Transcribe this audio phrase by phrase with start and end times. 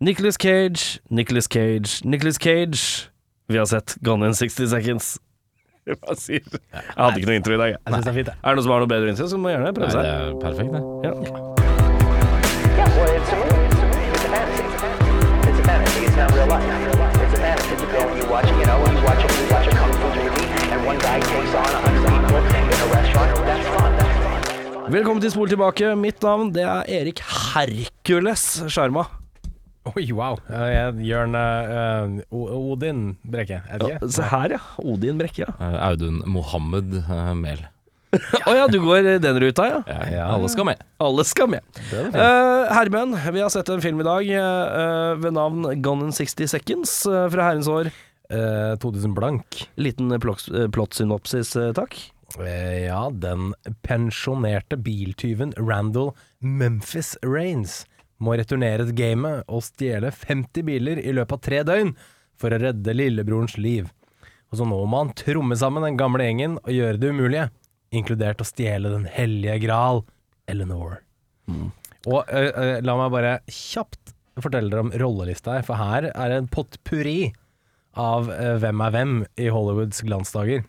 [0.00, 3.10] Nicholas Cage, Nicholas Cage, Nicholas Cage.
[3.48, 5.18] Vi har sett Gone in 60 Seconds.
[5.88, 5.96] Jeg
[6.96, 7.68] hadde ikke noe intro i dag.
[7.72, 7.78] jeg.
[7.86, 8.28] Jeg det er fint.
[8.28, 10.38] Er det noen som har noe bedre intro, så må gjerne prøve Nei, det er
[10.38, 10.82] perfekt, det.
[11.02, 11.12] Ja.
[24.94, 25.96] Velkommen til Spol tilbake.
[25.98, 29.18] Mitt navn det er Erik Hercules Sjarma.
[29.96, 30.36] Oi, wow.
[30.50, 34.10] Eh, Jørn uh, Odin Brekke, er det Ja, ikke?
[34.18, 34.60] se her, ja.
[34.82, 35.52] Odin Brekke, ja.
[35.58, 37.64] Eh, Audun Mohammed uh, Mehl.
[38.48, 39.80] Å ja, du går den ruta, ja.
[39.86, 40.26] Ja, Ja.
[40.32, 40.80] Alle skal med.
[41.04, 41.60] Alle skal med.
[41.92, 46.48] Uh, herremenn, vi har sett en film i dag uh, ved navn Gone in 60
[46.54, 47.90] Seconds uh, fra herrens år.
[48.28, 49.62] Eh, 2000 blank.
[49.80, 51.94] Liten plott- eh, plottsynopsis, uh, takk.
[52.44, 53.54] Eh, ja, den
[53.86, 56.10] pensjonerte biltyven Randall
[56.44, 57.86] Memphis Rains
[58.22, 61.92] må returnere til gamet og stjele 50 biler i løpet av tre døgn
[62.38, 63.88] for å redde lillebrorens liv.
[64.50, 67.48] Og så nå må han tromme sammen den gamle gjengen og gjøre det umulige,
[67.94, 70.02] inkludert å stjele den hellige gral,
[70.48, 70.98] Eleanor.
[72.08, 76.30] Og ø, ø, la meg bare kjapt fortelle dere om rollelista her, for her er
[76.30, 77.32] det en potpurri
[77.98, 80.62] av ø, hvem er hvem i Hollywoods glansdager.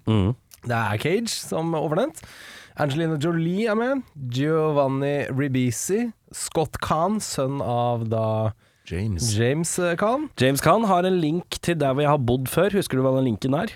[0.66, 2.23] Det er Cage, som overnevnt.
[2.80, 4.02] Angelina Jolie er med.
[4.36, 6.08] Giovanni Ribisi.
[6.35, 8.25] Scott Khan, sønn av da
[8.89, 9.33] James.
[9.38, 10.30] James eh, Khan.
[10.41, 12.73] James Khan har en link til der hvor jeg har bodd før.
[12.80, 13.75] Husker du hva den linken er?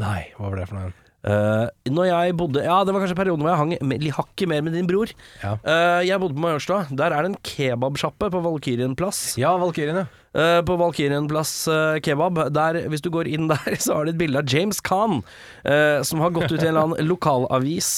[0.00, 0.94] Nei, hva var det for noe?
[1.20, 4.72] Uh, når jeg bodde Ja, det var kanskje perioden hvor jeg hang hakket mer med
[4.76, 5.10] din bror.
[5.42, 5.58] Ja.
[5.60, 6.86] Uh, jeg bodde på Majorstua.
[6.88, 9.36] Der er det en kebabsjappe på Valkyrien plass.
[9.40, 10.06] Ja, Valkyrien, ja.
[10.30, 11.52] Uh, på Valkyrien plass
[12.06, 12.40] kebab.
[12.56, 15.20] Der, hvis du går inn der, så har de et bilde av James Khan,
[16.06, 17.90] som har gått ut i en eller annen lokalavis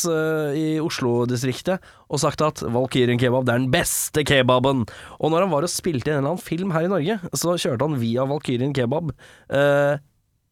[0.59, 4.84] i Oslo-distriktet og sagt at Valkyrien kebab det er den beste kebaben.
[5.19, 7.56] Og når han var og spilte i en eller annen film her i Norge, så
[7.56, 9.15] kjørte han via Valkyrien kebab.
[9.48, 10.03] eh,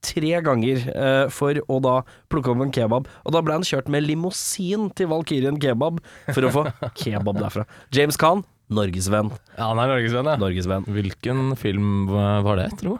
[0.00, 1.96] Tre ganger eh, for å da
[2.32, 3.08] plukke opp en kebab.
[3.26, 6.00] Og da ble han kjørt med limousin til Valkyrien kebab
[6.32, 6.62] for å få
[7.02, 7.66] kebab derfra.
[7.92, 9.32] James Khan, norgesvenn.
[9.58, 10.38] Ja, han er norgesvenn, ja.
[10.40, 10.88] Norgesvenn.
[10.88, 12.96] Hvilken film var det, tro?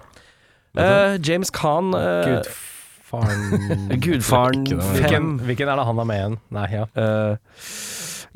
[0.79, 2.37] Eh, James Khan eh,
[3.11, 5.33] Gudfaren Gudfaren 5.
[5.49, 6.37] Hvilken, er det han er med igjen?
[6.55, 6.85] Nei, ja.
[6.95, 7.65] Eh,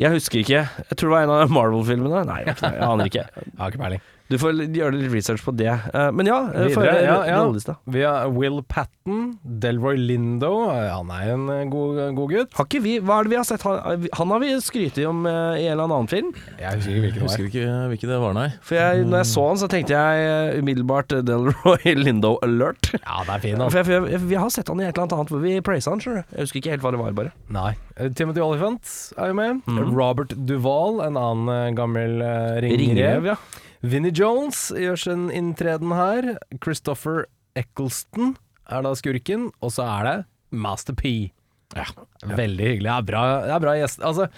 [0.03, 0.65] jeg husker ikke.
[0.91, 2.25] Jeg tror det var en av Marvel-filmene.
[2.27, 3.29] Nei, jeg aner ikke.
[3.39, 4.03] Jeg har ikke peiling.
[4.35, 5.71] Du får gjøre litt research på det.
[5.71, 7.77] Eh, men ja, uh, Videre, ja, ja.
[7.95, 10.51] Vi har Will Patten, Delroy Lindo.
[10.73, 12.57] Eh, Han er en eh, god, god gutt.
[12.59, 13.63] Har ikke vi Hva er det vi har sett?
[13.69, 16.33] Han, han har vi skrytt om eh, i en eller annen film.
[16.59, 17.31] Jeg husker ikke hvilken det var.
[17.31, 18.49] husker ikke hvilken det var, nei.
[18.65, 22.91] For jeg, når jeg så han, så tenkte jeg eh, umiddelbart eh, Delroy Lindo alert.
[22.99, 25.19] Ja, det er fin, For jeg, for jeg, vi har sett han i et eller
[25.21, 26.35] annet hvor vi praisa han, skjønner du.
[26.35, 27.35] Jeg husker ikke helt hva det var, bare.
[27.55, 27.73] Nei.
[27.97, 29.61] Eh, Timothy Oliphant er jo med.
[29.69, 29.83] Mm.
[29.95, 32.81] Robert Duvall, en annen eh, gammel uh, ringrev.
[32.81, 33.39] Ringrev, ja.
[33.85, 36.35] Vinnie Jones gjør sin inntreden her.
[36.65, 37.27] Christopher
[37.59, 38.33] Eccleston
[38.65, 39.51] er da skurken.
[39.61, 40.15] Og så er det
[40.57, 41.35] Master P.
[41.77, 41.85] Ja.
[42.25, 42.89] Veldig hyggelig.
[42.89, 44.01] Ja, bra, ja, bra gjest.
[44.07, 44.31] Altså,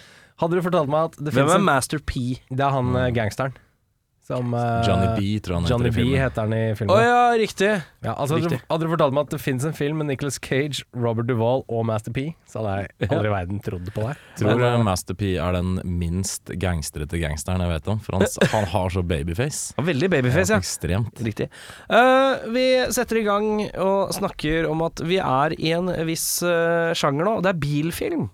[0.43, 2.41] hadde du fortalt meg at det Hvem er en Master P?
[2.51, 2.99] Det er han mm.
[3.15, 3.55] gangsteren.
[4.27, 6.19] Som uh, Johnny B, tror han Johnny heter B filmen.
[6.19, 7.03] heter han i Å filmen.
[7.05, 7.69] ja, riktig.
[8.03, 8.59] Ja, altså, hadde, Riktig.
[8.59, 11.63] du, hadde du fortalt meg at det finnes en film med Nicholas Cage, Robert Duvall
[11.71, 14.17] og Master P, så hadde jeg aldri i verden trodd på det.
[14.41, 18.01] Tror Men, eh, eh, Master P er den minst gangstrete gangsteren jeg vet om.
[18.03, 18.27] For han,
[18.57, 19.77] han har så babyface.
[19.79, 20.59] Ja, Veldig babyface, ja.
[20.59, 21.23] Ekstremt.
[21.23, 21.47] Riktig.
[21.87, 22.65] Uh, vi
[22.99, 27.37] setter i gang og snakker om at vi er i en viss uh, sjanger nå.
[27.47, 28.27] Det er bilfilm.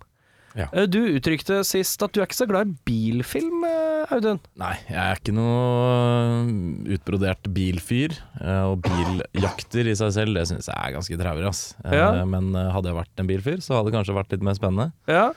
[0.59, 0.67] Ja.
[0.77, 4.41] Eh, du uttrykte sist at du er ikke så glad i bilfilm, eh, Audun.
[4.61, 8.13] Nei, jeg er ikke noe utbrodert bilfyr.
[8.41, 11.75] eh, Og biljakter i seg selv, det syns jeg er ganske traurig, ass.
[11.85, 12.25] Ja.
[12.29, 14.93] Men hadde jeg vært en bilfyr, så hadde det kanskje vært litt mer spennende.
[15.09, 15.33] Ja.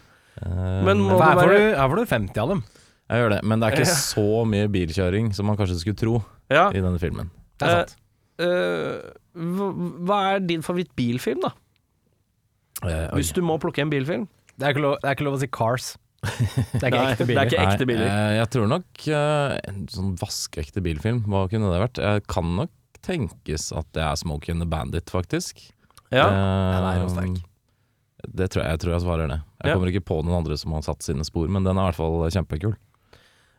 [0.45, 2.63] Men må- her, får du, her får du 50 av dem.
[3.09, 6.15] Jeg gjør det, men det er ikke så mye bilkjøring som man kanskje skulle tro
[6.49, 6.69] ja.
[6.73, 7.29] i denne filmen.
[7.61, 7.95] Det er sant.
[8.41, 9.13] Uh,
[10.03, 11.53] hva- er din favorittbilfilm, da?
[12.83, 13.13] Uh.
[13.15, 14.27] Hvis du må plukke en bilfilm?
[14.57, 15.87] Det er ikke lov, det er ikke lov å si Cars.
[16.25, 17.41] Det er ikke Nei, ekte det biler.
[17.41, 18.07] er ikke ekte Nei, biler.
[18.09, 21.99] eh, jeg tror nok eh, en sånn vaskeekte bilfilm, hva kunne det vært?
[22.01, 22.71] Jeg kan nok
[23.05, 25.59] tenkes at det er Smokey and the Bandit, faktisk.
[26.09, 26.25] Ja.
[26.25, 27.43] Eh, Den er jo sterk.
[28.25, 29.37] Det tror jeg, jeg tror jeg svarer det.
[29.61, 29.75] Jeg Ja.
[29.75, 31.99] kommer ikke på noen andre som har satt sine spor, men den er i hvert
[31.99, 32.73] fall kjempekul.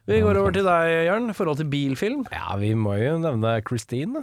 [0.06, 1.30] Vi går over til deg, Jørn.
[1.34, 2.26] Forhold til bilfilm.
[2.32, 4.22] Ja, vi må jo nevne Christine.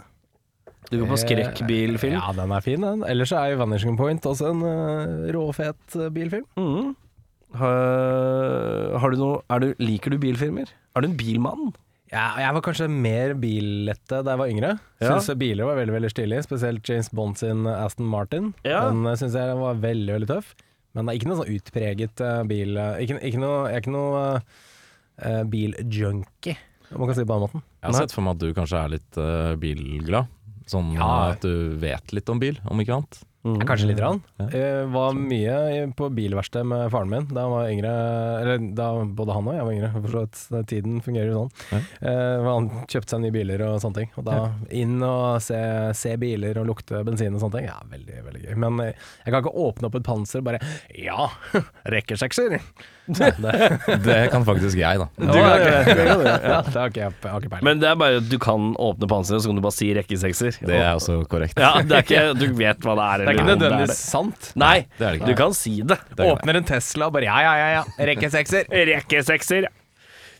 [0.90, 2.18] Du går på skrekkbilfilm.
[2.18, 3.04] Ja, den er fin, den.
[3.08, 6.46] Ellers er jo Vanishing Point også en uh, råfet eh, bilfilm.
[6.58, 6.92] Mm.
[7.54, 10.70] Har, har du noe er du, Liker du bilfilmer?
[10.94, 11.72] Er du en bilmann?
[12.12, 14.74] Ja, jeg var kanskje mer billette da jeg var yngre.
[15.02, 15.14] Ja.
[15.16, 18.52] Syns biler var veldig veldig stilige, spesielt James Bond sin Aston Martin.
[18.66, 18.84] Ja.
[18.90, 20.52] Den syns jeg var veldig veldig tøff.
[20.94, 22.78] Men det er ikke noe sånn utpreget eh, bil...
[22.78, 26.54] eh, ikke, ikke noe, jeg er ikke noe uh, biljunkie.
[26.92, 27.64] om man kan si det på den måten.
[27.80, 30.30] Jeg har sett for meg at du kanskje er litt uh, bilglad.
[30.66, 31.30] Sånn Ja.
[31.34, 33.22] at du vet litt om bil, om ikke annet.
[33.44, 33.98] Ja, Kanskje litt.
[33.98, 34.22] grann.
[34.40, 34.46] Ja.
[34.48, 37.90] Jeg var mye på bilverksted med faren min da han var yngre.
[38.40, 40.66] Eller da både han og jeg var yngre, for så vidt.
[40.70, 41.52] Tiden fungerer jo sånn.
[41.74, 41.80] Ja.
[42.08, 44.10] Eh, han kjøpte seg nye biler og sånne ting.
[44.16, 44.38] Og da
[44.72, 45.60] inn og se,
[45.92, 47.68] se biler og lukte bensin og sånne ting.
[47.68, 48.56] Ja, veldig, veldig gøy.
[48.64, 48.94] Men eh,
[49.26, 50.64] jeg kan ikke åpne opp et panser og bare
[50.96, 51.28] Ja,
[51.92, 52.56] rekkesekser!
[53.04, 55.06] Ja, det, Det kan faktisk jeg, da.
[55.18, 55.96] Du, kan okay.
[56.48, 57.64] Ja, det har ikke jeg peiling.
[57.66, 60.58] Men det er bare at du kan åpne panseret, så kan du bare si rekkesekser.
[60.64, 61.60] Det er også korrekt.
[61.60, 63.24] Ja, det er ikke Du vet hva det er.
[63.24, 64.50] det er ikke nødvendigvis sant.
[64.56, 65.30] Nei, Det er det ikke.
[65.32, 65.98] du kan si det.
[66.16, 68.06] Det er Åpner en Tesla og bare ja, ja, ja, ja.
[68.12, 68.70] rekkesekser.
[68.94, 69.68] Rekkesekser.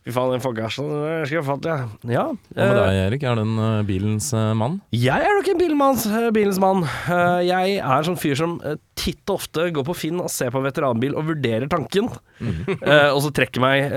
[0.05, 0.89] Fy faen, den forgassen
[1.25, 1.85] skal jeg fatte, ja.
[2.13, 2.25] Ja.
[2.53, 3.23] Hva med eh, deg, Erik?
[3.25, 4.75] Er du en eh, bilens eh, mann?
[4.93, 6.05] Jeg er nok en bilmanns,
[6.37, 6.83] bilens mann.
[7.09, 8.59] Eh, Jeg er sånn fyr som
[9.01, 12.13] titt og ofte går på Finn og ser på veteranbil og vurderer tanken,
[12.45, 13.95] Eh, og så trekker meg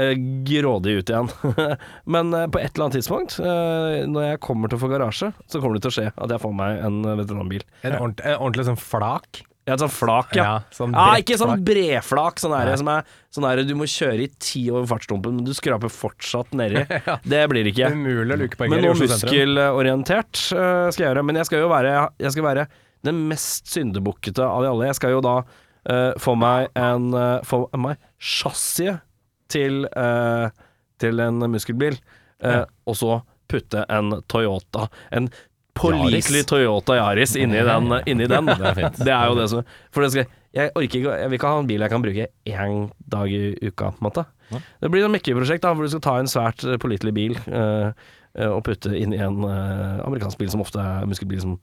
[0.48, 1.27] grådig ut igjen.
[2.13, 5.59] Men på et eller annet tidspunkt, eh, når jeg kommer til å få garasje, så
[5.59, 7.65] kommer det til å skje at jeg får meg en veteranbil.
[7.83, 9.42] En ordentlig, en ordentlig sånn flak.
[9.68, 10.62] Ja, et sånt flak, ja.
[10.72, 14.30] sånn Ja, ikke sånn breflak, sånn der, som er sånn der du må kjøre i
[14.40, 16.86] ti over fartsdumpen, men du skraper fortsatt nedi.
[17.34, 17.90] Det blir det ikke.
[17.92, 21.25] Umulig å luke på Men noe muskelorientert uh, skal jeg gjøre.
[21.28, 22.68] Men jeg skal jo være, jeg skal være
[23.08, 24.88] den mest syndebukkete av de alle.
[24.88, 29.04] Jeg skal jo da uh, få meg en uh, Få meg chassiset
[29.52, 30.48] til, uh,
[31.00, 32.00] til en muskelbil,
[32.88, 35.30] og så putte en Toyota En
[35.79, 37.94] pålitelig Toyota Yaris inni den.
[38.09, 38.50] Inni den.
[38.57, 38.91] Det er.
[38.97, 39.63] Det er jo det som
[39.94, 42.27] For det skal, jeg orker ikke Jeg vil ikke ha en bil jeg kan bruke
[42.50, 42.77] én
[43.15, 44.25] dag i uka, på en måte.
[44.81, 47.89] Det blir et mekkeprosjekt da, hvor du skal ta en svært eh, pålitelig bil eh,
[48.38, 51.57] eh, og putte inn i en uh, amerikansk bil som ofte er muskelbil som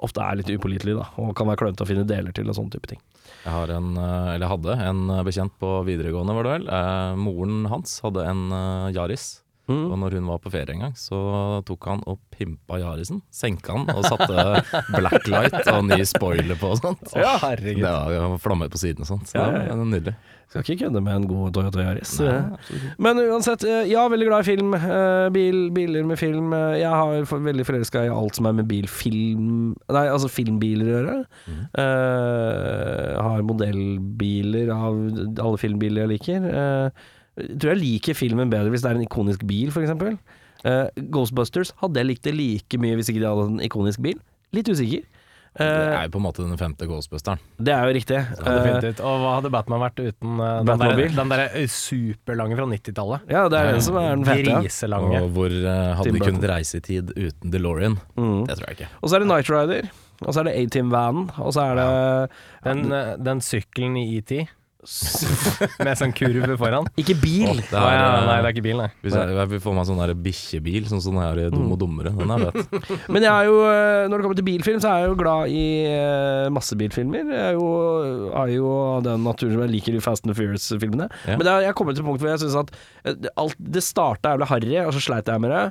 [0.00, 2.72] ofte er litt upålitelig, da, og kan være klønete å finne deler til og sånne
[2.74, 3.00] type ting.
[3.42, 6.68] Jeg har en, eh, eller hadde en eh, bekjent på videregående, var det vel.
[6.78, 8.92] Eh, moren hans hadde en eh,
[9.68, 9.92] Yaris.
[9.92, 11.18] Og når hun var på ferie en gang, så
[11.64, 13.20] tok han og pimpa Yarisen.
[13.30, 14.62] Senka han og satte
[14.96, 17.12] blacklight og ny spoiler på og sånt.
[17.14, 17.82] Ja, herregud.
[17.84, 19.28] Det var jo flammer på siden og sånt.
[19.30, 20.14] Så Ja, det ja, var nydelig.
[20.52, 22.10] Skal ikke kødde med en god Toyota Yaris.
[22.20, 22.80] Nei.
[23.00, 24.74] Men uansett, eh, ja, veldig glad i film.
[24.76, 26.52] eh, Bil, biler med film.
[26.52, 30.92] Eh, Jeg har veldig forelska i alt som er med bilfilm Nei, altså filmbiler å
[30.98, 31.16] gjøre.
[31.48, 31.62] Mm.
[31.78, 35.00] Uh, har modellbiler av
[35.46, 36.46] alle filmbiler jeg liker.
[36.52, 36.92] Jeg
[37.36, 39.94] tror jeg liker filmen bedre hvis det er en ikonisk bil, f.eks.
[40.62, 44.20] Uh, Ghostbusters hadde jeg likt det like mye hvis ikke de hadde en ikonisk bil.
[44.54, 45.02] Litt usikker.
[45.52, 47.36] Det Eh, er jo på en måte den femte Ghostbusteren.
[47.60, 48.16] det er jo riktig.
[48.16, 48.86] Ja, Eh.
[49.04, 53.26] Og hva hadde Batman vært uten uh, den, der, den der eh, superlange fra 90-tallet?
[53.28, 54.48] ja, det er den som er den fete.
[54.48, 54.62] ja.
[54.64, 55.20] Griselange.
[55.20, 57.98] Og hvor eh, hadde Tim vi kunnet reise i tid uten DeLorean?
[58.16, 58.46] Mm.
[58.48, 58.88] Det tror jeg ikke.
[59.02, 59.90] Og så er det Night Rider.
[60.22, 61.28] Og så er det A-Team-vanen.
[61.44, 62.30] Og så er det
[62.64, 64.32] Den, eh, den sykkelen i ET
[64.82, 66.86] med sånn kurv foran.
[66.98, 67.46] Ikke bil!
[67.52, 68.88] Åh, det er, ja, eh, nei, det er ikke bil, nei.
[69.04, 72.10] Hvis jeg, jeg vil få meg sånn bikkjebil, sånn som sånn i Dum og dummere.
[72.18, 72.88] Den er fett.
[73.14, 75.54] Men jeg er jo, eh, når det kommer til bilfilm, så er jeg jo glad
[75.54, 75.64] i
[76.56, 77.30] masse bilfilmer.
[77.30, 77.68] Jeg er jo,
[78.42, 78.72] er jo
[79.06, 81.06] den naturen som jeg liker de Fast and Furious-filmene.
[81.28, 81.36] Ja.
[81.38, 82.74] Men det er, jeg kommer til et punkt hvor jeg syns at
[83.22, 85.62] det- alt, det starta jævlig harry, og så sleit jeg med det.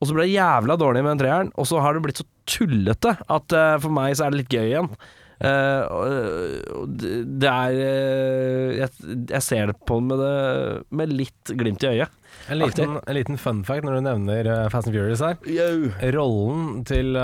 [0.00, 2.28] Og så ble det jævla dårlig med den treeren, og så har det blitt så
[2.48, 4.88] tullete at for meg så er det litt gøy igjen.
[5.40, 6.94] Eh,
[7.40, 8.90] det er eh, jeg,
[9.30, 10.34] jeg ser det på med, det,
[10.92, 12.16] med litt glimt i øyet.
[12.50, 15.40] En liten, en liten fun fact når du nevner eh, Fast and Furious her.
[16.16, 17.16] Rollen til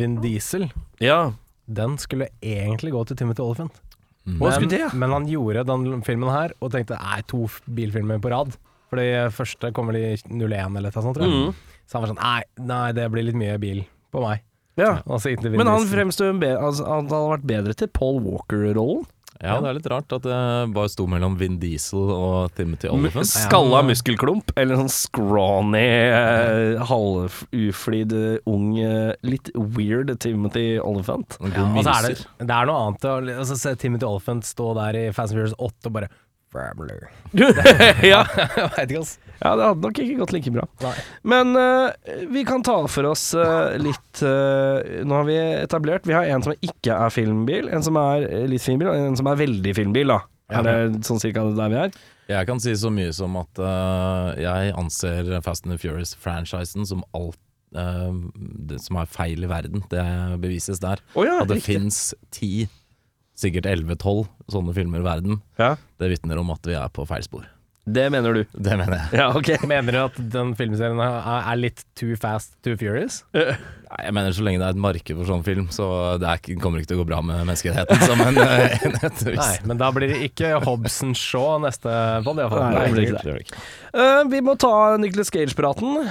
[0.00, 0.70] Vin Diesel,
[1.04, 1.32] Ja.
[1.66, 3.76] den skulle egentlig gå til Timothy Oliphant.
[4.28, 4.36] Mm.
[4.40, 8.52] Hva men han gjorde den filmen her og tenkte nei, to bilfilmer på rad.
[8.90, 11.50] Fordi første kommer de 01 eller noe sånt, tror jeg.
[11.50, 11.80] Mm.
[11.86, 14.42] Så han var sånn nei, nei, det blir litt mye bil på meg.
[14.80, 14.92] Ja.
[15.06, 17.90] Og så gikk det Vin Men han fremstår jo altså, Han hadde vært bedre til
[17.94, 19.08] Paul Walker-rollen.
[19.40, 20.38] Ja, det er litt rart at det
[20.74, 23.28] bare sto mellom Vin Diesel og Timothy Olyphant.
[23.30, 31.38] Skalla muskelklump, eller sånn scrawny, eh, halvuflid, eh, ung, eh, litt weird Timothy Oliphant.
[31.40, 35.00] Ja, altså er det, det er noe annet å altså, se Timothy Oliphant stå der
[35.00, 36.12] i Fast and Furious 8 og bare
[36.52, 36.98] Family.
[38.10, 38.24] ja.
[38.82, 39.02] Ikke,
[39.40, 40.66] ja, det hadde nok ikke gått like bra.
[40.82, 40.94] Nei.
[41.32, 41.92] Men uh,
[42.28, 46.44] vi kan ta for oss uh, litt uh, Nå har vi etablert Vi har en
[46.44, 50.12] som ikke er filmbil, en som er litt filmbil, og en som er veldig filmbil,
[50.12, 50.20] da.
[50.50, 51.94] Er det sånn cirka der vi er?
[52.30, 53.60] Jeg kan si så mye som at
[54.38, 57.38] jeg anser Fast and the Furious-franchisen som alt
[57.70, 59.84] det som er feil i verden.
[59.90, 60.02] Det
[60.42, 61.02] bevises der.
[61.14, 62.66] Oh, ja, At det fins ti,
[63.40, 65.40] sikkert 11-12 sånne filmer i verden.
[65.60, 65.74] Ja.
[66.00, 67.48] Det vitner om at vi er på feil spor.
[67.90, 68.44] Det mener du.
[68.52, 69.18] Det mener jeg.
[69.18, 69.48] Ja, ok.
[69.70, 73.22] Mener du at den filmserien er, litt too fast, too furious?
[73.32, 75.86] Nei, jeg mener Så lenge det er et marked for sånn film, så
[76.22, 79.24] det er kommer ikke til å gå bra med menneskeheten som en enhet.
[79.32, 81.90] Nei, men da blir det ikke Hobson Shaw neste
[82.26, 82.68] pod, iallfall.
[82.68, 83.64] Nei, det blir ikke det gjør det ikke.
[84.04, 86.04] Eh, vi må ta Nicholas Cage-praten.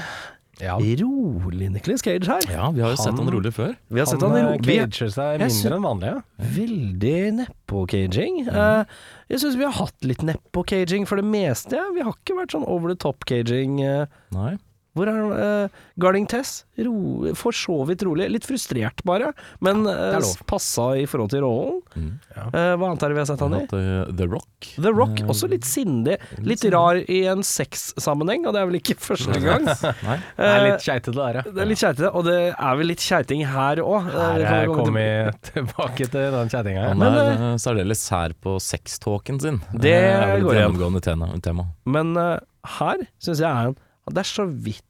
[0.59, 0.75] Ja.
[0.77, 2.41] Rolig Nicholas Cage her.
[2.51, 3.75] Ja, vi har jo sett Han- han rolig før.
[3.87, 6.09] Vi har sett Han han i eh, er cager seg mindre enn vanlig.
[6.13, 6.21] Ja.
[6.57, 8.47] veldig nedpå-caging.
[8.47, 8.83] Eh,
[9.29, 11.73] jeg syns vi har hatt litt nedpå-caging for det meste.
[11.79, 11.85] Ja.
[11.95, 13.79] Vi har ikke vært sånn over the top-caging.
[13.83, 14.05] Uh.
[14.35, 14.57] Nei.
[14.99, 16.63] Hvor er uh, eh, Guarding Tess?
[16.79, 18.29] Ro, for så vidt rolig.
[18.31, 21.79] Litt frustrert bare, men ja, uh, er passa i forhold til rollen.
[21.95, 22.11] Mm.
[22.39, 23.63] Eh, hva annet er det vi har sett Han i?
[23.65, 24.69] eh, The Rock.
[24.77, 26.17] The Rock, Eh, også litt sindig.
[26.45, 29.65] Litt rar i en sexsammenheng, og det er vel ikke første gang.
[30.07, 30.17] Nei.
[30.37, 31.43] Det er litt keitete der, ja.
[31.47, 34.09] Det er litt keitete, og det er vel litt keiting her òg.
[34.13, 35.07] Her er vi
[35.51, 36.87] tilbake til den kjettinga.
[36.91, 39.61] Han Men, er eh, særdeles sær på sextalken sin.
[39.73, 41.31] Det er vel et gjennomgående tema.
[41.43, 41.67] tema.
[41.89, 42.37] Men eh,
[42.79, 43.77] her syns jeg er han
[44.09, 44.85] Det er så vidt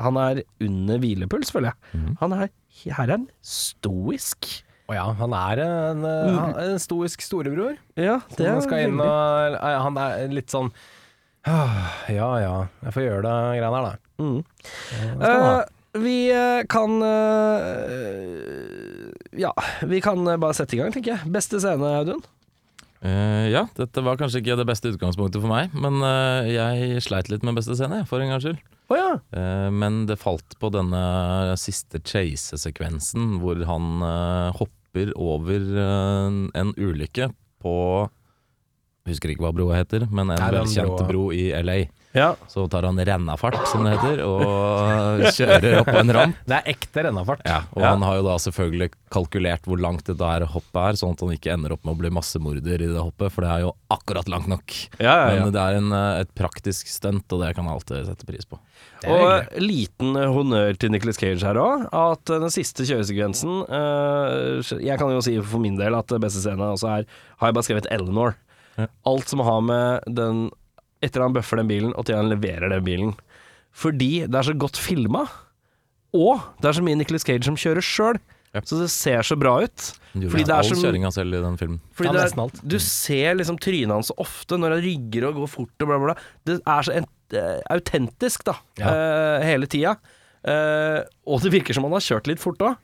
[0.00, 2.00] han er under hvilepuls, føler jeg.
[2.00, 2.10] Mm.
[2.24, 4.48] Han er Her er han stoisk.
[4.90, 7.76] Å ja, han er en, eh, er en stoisk storebror.
[7.94, 10.72] Ja, det er Han inn og eh, Han er litt sånn
[11.46, 13.94] «Ah, Ja ja, jeg får gjøre det greiene her, da.
[14.20, 14.40] Mm.
[15.24, 15.60] Eh,
[16.00, 16.16] vi
[16.70, 17.70] kan uh,
[19.34, 19.54] Ja,
[19.88, 21.32] vi kan bare sette i gang, tenker jeg.
[21.32, 22.20] Beste scene, Audun?
[23.00, 26.02] Uh, ja, dette var kanskje ikke det beste utgangspunktet for meg, men
[26.50, 28.60] jeg sleit litt med beste scene, for en gangs skyld.
[28.90, 29.10] Å ja.
[29.38, 31.00] Eh, men det falt på denne
[31.60, 37.30] siste chase-sekvensen hvor han eh, hopper over eh, en ulykke
[37.62, 37.76] på
[39.08, 41.78] Husker ikke hva broa heter, men en velkjent bro i LA.
[42.16, 42.32] Ja.
[42.50, 46.40] Så tar han rennafart, som det heter, og kjører opp på en ramp.
[46.48, 47.44] Det er ekte rennafart.
[47.46, 47.90] Ja, og Ja.
[47.94, 51.34] han har jo da selvfølgelig kalkulert hvor langt dette her hoppet er, sånn at han
[51.36, 54.28] ikke ender opp med å bli massemorder i det hoppet, for det er jo akkurat
[54.28, 54.74] langt nok.
[54.98, 55.16] Ja.
[55.38, 58.44] Men det er en, eh, et praktisk stunt, og det kan jeg alltid sette pris
[58.46, 58.58] på.
[59.08, 61.86] Og liten honnør til Nicholas Cage her òg.
[61.92, 66.60] At den siste kjøresekvensen eh, Jeg kan jo si for min del at beste scene
[66.60, 67.06] også er
[67.40, 68.34] Har jeg bare skrevet Eleanor.
[69.08, 70.50] Alt som har med den
[71.04, 73.14] Etter han bøffer den bilen, og til han leverer den bilen.
[73.70, 75.24] Fordi det er så godt filma,
[76.16, 78.18] og det er så mye Nicholas Cage som kjører sjøl.
[78.50, 78.66] Yep.
[78.66, 79.82] Så det ser så bra ut.
[80.10, 81.78] Du Fordi det er all kjøringa selv i den filmen.
[81.94, 82.62] Fordi Ja, det er, alt.
[82.66, 85.98] du ser liksom trynet hans så ofte når han rygger og går fort og bla,
[85.98, 86.16] bla, bla.
[86.48, 88.90] Det er så eh, autentisk, da, Ja.
[88.90, 89.94] Uh, hele tida.
[90.42, 92.74] Uh, og det virker som han har kjørt litt fort òg.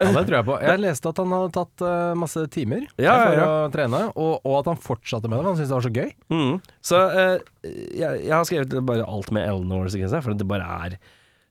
[0.00, 0.56] Ja, det tror jeg på.
[0.64, 4.46] Jeg leste at han hadde tatt uh, masse timer Ja, for ja, å trene, og,
[4.48, 5.42] og at han fortsatte med det.
[5.42, 6.12] for Han syntes det var så gøy.
[6.32, 6.54] Mm.
[6.90, 9.90] Så uh, jeg, jeg har skrevet bare alt med Eleanor,
[10.24, 10.96] for det bare er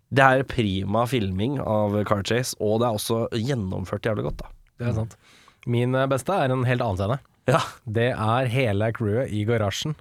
[0.10, 4.54] Det er prima filming av Car Chase, og det er også gjennomført jævlig godt, da.
[4.80, 5.18] Det er sant.
[5.70, 7.20] Min eh, beste er en helt annen scene.
[7.50, 7.62] Ja.
[7.86, 9.98] Det er hele crewet i garasjen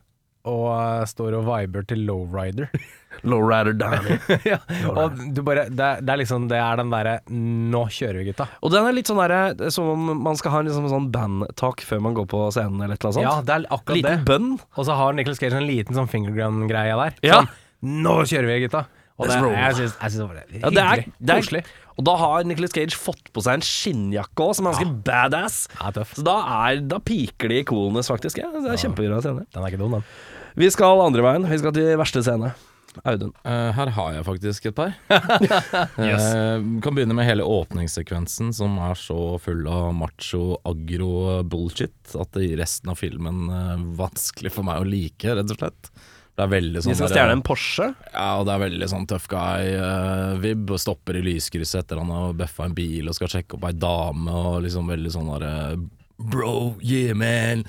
[0.48, 2.70] og uh, står og viber til Lowrider.
[3.26, 4.18] Lowrider Danny.
[4.50, 4.58] ja,
[4.92, 8.46] og du bare, det, det er liksom Det er den derre Nå kjører vi, gutta.
[8.62, 11.82] og den er litt sånn derre Som om man skal ha en liksom sånn bandtalk
[11.88, 14.28] før man går på scenen, eller et eller annet Ja, det er akkurat Liten det.
[14.28, 14.52] bønn.
[14.76, 17.18] Og så har Nicholas Cage en liten sånn fingergun-greie der.
[17.26, 17.42] Ja.
[17.42, 18.86] Sånn Nå kjører vi, gutta.
[19.18, 20.60] Og det, jeg syns jeg synes det.
[20.62, 21.62] Ja, det er, det er Koselig.
[21.98, 25.56] Og da har Nicholas Cage fått på seg en skinnjakke òg, som er ganske badass.
[25.74, 26.12] Ja, tøff.
[26.14, 26.36] Så da,
[26.68, 28.38] er, da piker de i coolness, faktisk.
[28.38, 29.42] Ja, det er kjempebra scene.
[29.50, 30.06] Den er ikke dum, den.
[30.58, 31.46] Vi skal andre veien.
[31.50, 32.52] Vi skal til verste scene.
[33.04, 33.32] Audun.
[33.46, 34.94] Uh, her har jeg faktisk et par.
[35.98, 42.30] Eh, kan begynne med hele åpningssekvensen, som er så full av macho, agro bullshit at
[42.36, 45.90] det gir resten av filmen uh, vanskelig for meg å like, rett og slett.
[46.38, 47.88] Det er veldig Vi De skal stjele en Porsche.
[48.12, 52.36] Ja, og det er veldig sånn tough guy-vib, Uh, stopper i lyskrysset etter han har
[52.38, 55.54] bøffa en bil og skal sjekke opp ei dame, og liksom veldig sånn derre
[56.18, 57.66] Bro, yeah man.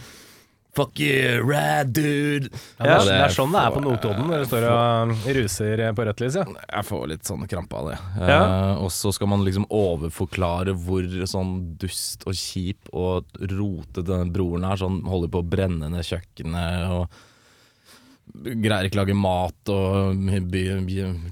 [0.78, 2.50] Fuck you, rad dude.
[2.78, 5.82] Ja, det, er, det er sånn det er på Notodden når du står og ruser
[5.98, 6.44] på rødt lys, ja.
[6.62, 7.96] Jeg får litt sånn krampe av det.
[8.22, 8.38] Ja.
[8.38, 14.30] Eh, og så skal man liksom overforklare hvor sånn dust og kjip og rotete denne
[14.34, 14.78] broren er.
[14.80, 17.20] Sånn holder på å brenne ned kjøkkenet og
[18.30, 20.20] greier ikke lage mat og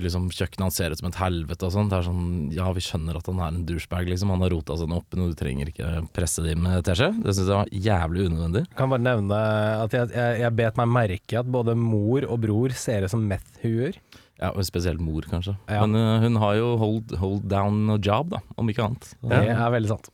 [0.02, 1.92] liksom kjøkkenet hans ser ut som et helvete og sånn.
[1.92, 4.34] Det er sånn, ja vi skjønner at han er en douchebag, liksom.
[4.34, 7.12] Han har rota seg opp, men du trenger ikke presse det med teskje.
[7.24, 8.66] Det syns jeg var jævlig unødvendig.
[8.78, 9.42] Kan bare nevne
[9.86, 13.26] at jeg, jeg, jeg bet meg merke at både mor og bror ser ut som
[13.30, 14.00] meth-huer.
[14.38, 15.56] Ja, og Spesielt mor, kanskje.
[15.66, 15.82] Ja.
[15.86, 19.10] Men uh, hun har jo hold, hold down job, da, om ikke annet.
[19.26, 20.12] Det er veldig sant.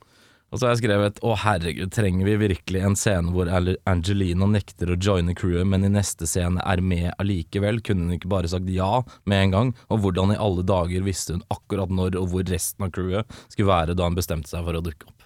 [0.54, 3.50] Og så har jeg skrevet Å herregud, trenger vi virkelig en scene hvor
[3.90, 7.82] Angelina nekter å joine crewet, men i neste scene er med allikevel?
[7.86, 9.74] Kunne hun ikke bare sagt ja med en gang?
[9.90, 13.72] Og hvordan i alle dager visste hun akkurat når og hvor resten av crewet skulle
[13.72, 15.26] være da hun bestemte seg for å dukke opp?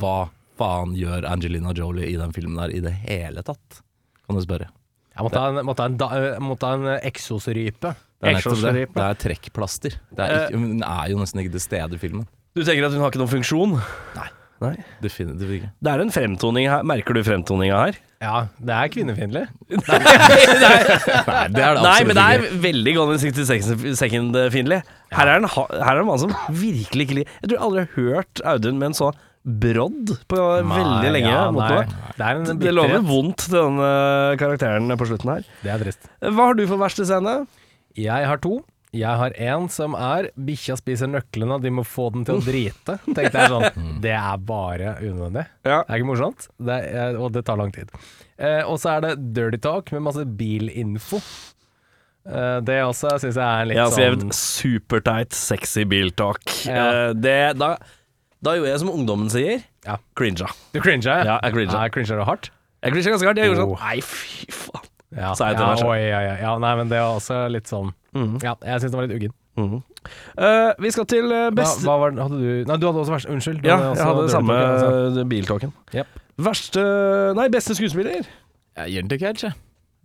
[0.00, 0.18] Hva
[0.58, 3.80] faen gjør Angelina Jolie i den filmen der i det hele tatt?
[4.26, 4.72] Kan du spørre.
[5.14, 6.10] Jeg måtte ha en, måtte ha en, da,
[6.42, 7.94] måtte ha en eksosrype.
[8.20, 8.84] Det er det.
[8.90, 9.96] Det er trekkplaster.
[10.10, 12.26] Det er, ikke, hun er jo nesten ikke til stede i filmen.
[12.56, 13.76] Du tenker at hun har ikke noen funksjon?
[14.16, 14.28] Nei.
[14.60, 14.74] Nei.
[15.00, 15.68] Definitivt ikke.
[15.80, 16.82] Det er en fremtoning her.
[16.84, 17.98] Merker du fremtoninga her?
[18.20, 19.46] Ja, det er kvinnefiendtlig.
[19.70, 20.00] Nei,
[21.48, 24.82] det er det Nei, men det er veldig Golden in 60 Second-fiendtlig.
[25.16, 27.84] Her, er det her er en mann som virkelig ikke liker Jeg tror jeg aldri
[27.86, 29.08] har hørt Audun med en så
[29.40, 30.36] brodd på
[30.68, 31.30] veldig lenge.
[31.32, 31.86] Ja, nei.
[32.18, 33.80] Det er en Det lover vondt til den
[34.42, 35.48] karakteren på slutten her.
[35.64, 36.10] Det er trist.
[36.20, 37.38] Hva har du for verste scene?
[37.96, 38.58] Jeg har to.
[38.96, 42.96] Jeg har en som er 'bikkja spiser nøklene, de må få den til å drite'.
[43.14, 45.46] Tenkte jeg sånn, Det er bare unødvendig.
[45.62, 45.84] Ja.
[45.84, 47.92] Det er ikke morsomt, det er, og det tar lang tid.
[48.40, 51.20] Eh, og så er det dirty talk med masse bilinfo.
[52.26, 56.44] Eh, det også syns jeg er litt Jeg har skrevet sånn superteit, sexy biltalk.
[56.66, 56.84] Ja.
[56.90, 57.76] Eh, det, da,
[58.42, 59.62] da gjorde jeg som ungdommen sier.
[59.86, 60.00] Ja.
[60.18, 60.50] Cringa.
[60.74, 61.20] Du cringa?
[61.24, 61.72] Ja, jeg cringa.
[61.78, 62.50] Ja, jeg cringer hardt.
[62.82, 63.40] Jeg cringa ganske hardt.
[63.40, 64.89] Jeg gjorde sånn Nei, fy faen.
[65.16, 66.36] Ja, så er det ja, oi, oi, oi.
[66.38, 68.36] ja, nei, men det var også litt sånn mm.
[68.44, 69.32] Ja, jeg syns det var litt uggen.
[69.58, 69.80] Mm.
[70.38, 73.12] Uh, vi skal til beste Hva, beste hva var, hadde du Nei, du hadde også
[73.12, 73.66] verst Unnskyld.
[73.66, 74.92] Ja, jeg hadde det samme altså.
[75.10, 75.74] eh, biltalken.
[75.96, 76.20] Jep.
[76.40, 76.84] Verste
[77.36, 78.30] Nei, beste skuespiller.
[78.78, 79.58] Jeg gir den til Cage, jeg.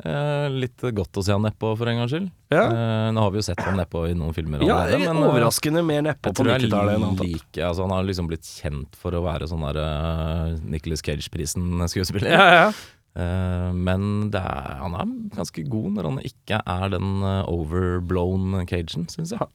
[0.04, 2.28] Eh, litt godt å se han nedpå, for en gangs skyld.
[2.52, 5.22] Ja, Eh, nå har vi jo sett han nedpå i noen filmer ja allerede, men
[5.24, 9.00] eh, overraskende mer nedpå på tror jeg 90-tallet Like, altså, Han har liksom blitt kjent
[9.00, 12.36] for å være sånn der uh, Nicholas Cage-prisen-skuespiller.
[12.36, 12.68] Ja, ja.
[13.16, 19.08] Eh, men er, han er ganske god når han ikke er den eh, overblown cagen,
[19.12, 19.52] syns jeg.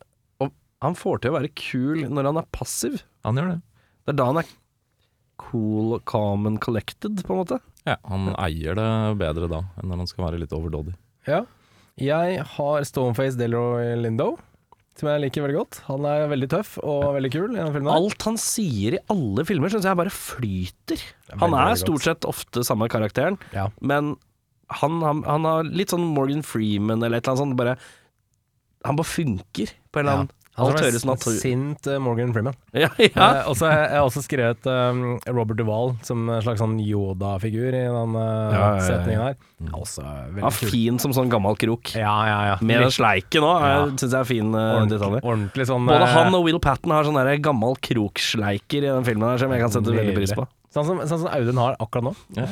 [0.81, 3.03] Han får til å være kul når han er passiv.
[3.27, 3.59] Han gjør det.
[4.09, 4.53] Det er da han er
[5.41, 7.59] cool, calm and collected, på en måte.
[7.89, 8.89] Ja, Han eier det
[9.21, 10.95] bedre da enn når han skal være litt overdådig.
[11.29, 11.43] Ja.
[12.01, 14.39] Jeg har Stoneface Delroy Lindo,
[15.01, 15.79] som jeg liker veldig godt.
[15.89, 17.91] Han er veldig tøff og veldig kul i den filmen.
[17.93, 21.01] Alt han sier i alle filmer, syns jeg bare flyter.
[21.33, 23.69] er Han er stort sett ofte samme karakteren, Ja.
[23.81, 24.15] men
[24.71, 27.57] han, han, han har litt sånn Morgan Freeman eller et eller annet sånt.
[27.59, 27.75] Bare,
[28.87, 30.31] han bare funker på en eller annen
[30.67, 31.35] Alt høres natur...
[31.41, 32.55] sint eh, Morgan Freeman.
[32.77, 33.09] Ja, ja.
[33.11, 36.61] Eh, og så har jeg jeg har også skrevet um, Robert Duvall som en slags
[36.63, 38.85] sånn Yoda-figur i den uh, Ja, ja, ja.
[38.87, 39.39] setningen her.
[39.77, 40.71] Også veldig kul.
[40.73, 41.91] fin som sånn gammel krok.
[41.99, 42.57] Ja, ja, ja.
[42.65, 43.81] Med den sleiken òg, Ja.
[43.97, 45.21] syns jeg er fin uh, ordentlig, detalj.
[45.25, 49.29] ordentlig sånn Både han og Will Patten har sånn der gammel kroksleiker i den filmen
[49.29, 50.47] her, som jeg kan sette veldig pris på.
[50.71, 52.13] Sånn som, sånn som Audun har akkurat nå.
[52.39, 52.47] Ja,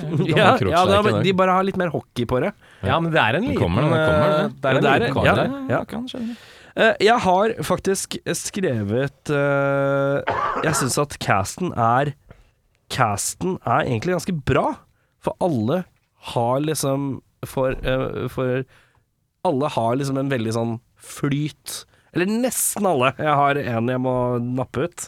[0.59, 2.51] Ja, ja de bare har litt mer hockey på det.
[2.83, 4.41] Ja, men det er en Det liten kommer, det kommer, det.
[4.43, 5.47] eh, Det er en Ja, det er liten det.
[5.71, 5.79] Ja.
[5.79, 5.85] Ja.
[5.87, 6.35] kan skjønne.
[6.79, 12.13] Eh, jeg har faktisk skrevet eh, Jeg syns at casten er
[12.93, 14.69] Casten er egentlig ganske bra,
[15.21, 15.83] for alle
[16.33, 18.63] har liksom For, eh, for
[19.49, 21.83] alle har liksom en veldig sånn flyt.
[22.13, 23.13] Eller nesten alle.
[23.17, 25.05] Jeg har en jeg må nappe ut.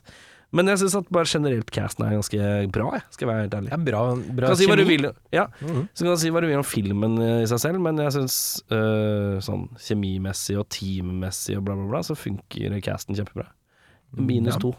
[0.52, 3.56] Men jeg syns at bare generelt casten er ganske bra, jeg, skal jeg være helt
[3.60, 3.70] ærlig.
[3.70, 4.02] Ja, bra,
[4.40, 5.46] bra kan si hva du vil, ja.
[5.62, 5.84] Mhm.
[5.94, 8.36] Så kan du si hva du vil om filmen i seg selv, men jeg syns
[9.46, 13.46] sånn kjemimessig og teammessig og bla, bla, bla, så funker casten kjempebra.
[14.18, 14.62] Minus Ja.
[14.66, 14.74] to.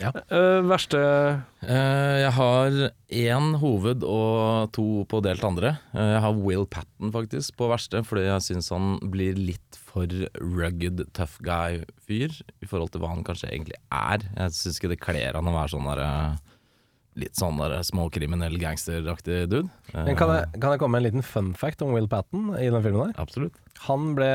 [0.00, 0.10] Ja.
[0.32, 2.76] Uh, verste uh, jeg har
[3.10, 5.76] én hoved og to på delt andre.
[5.94, 10.06] Uh, jeg har Will Patten faktisk på verste, fordi jeg syns han blir litt for
[10.40, 12.30] rugged tough guy-fyr
[12.62, 14.24] i forhold til hva han kanskje egentlig er.
[14.38, 16.38] Jeg syns ikke det kler han å være sånn der eh,
[17.18, 19.66] Litt sånn der småkriminell gangsteraktig dude.
[19.90, 22.52] Eh, Men kan jeg, kan jeg komme med en liten fun fact om Will Patten
[22.54, 23.16] i den filmen der?
[23.20, 23.58] Absolutt.
[23.88, 24.28] Han ble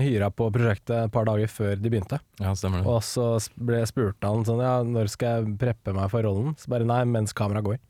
[0.00, 2.18] hyra på prosjektet et par dager før de begynte.
[2.40, 2.88] Ja, stemmer det.
[2.88, 3.26] Og så
[3.60, 6.56] ble spurte han sånn Ja, når skal jeg preppe meg for rollen?
[6.58, 7.82] Så bare nei, mens kameraet går.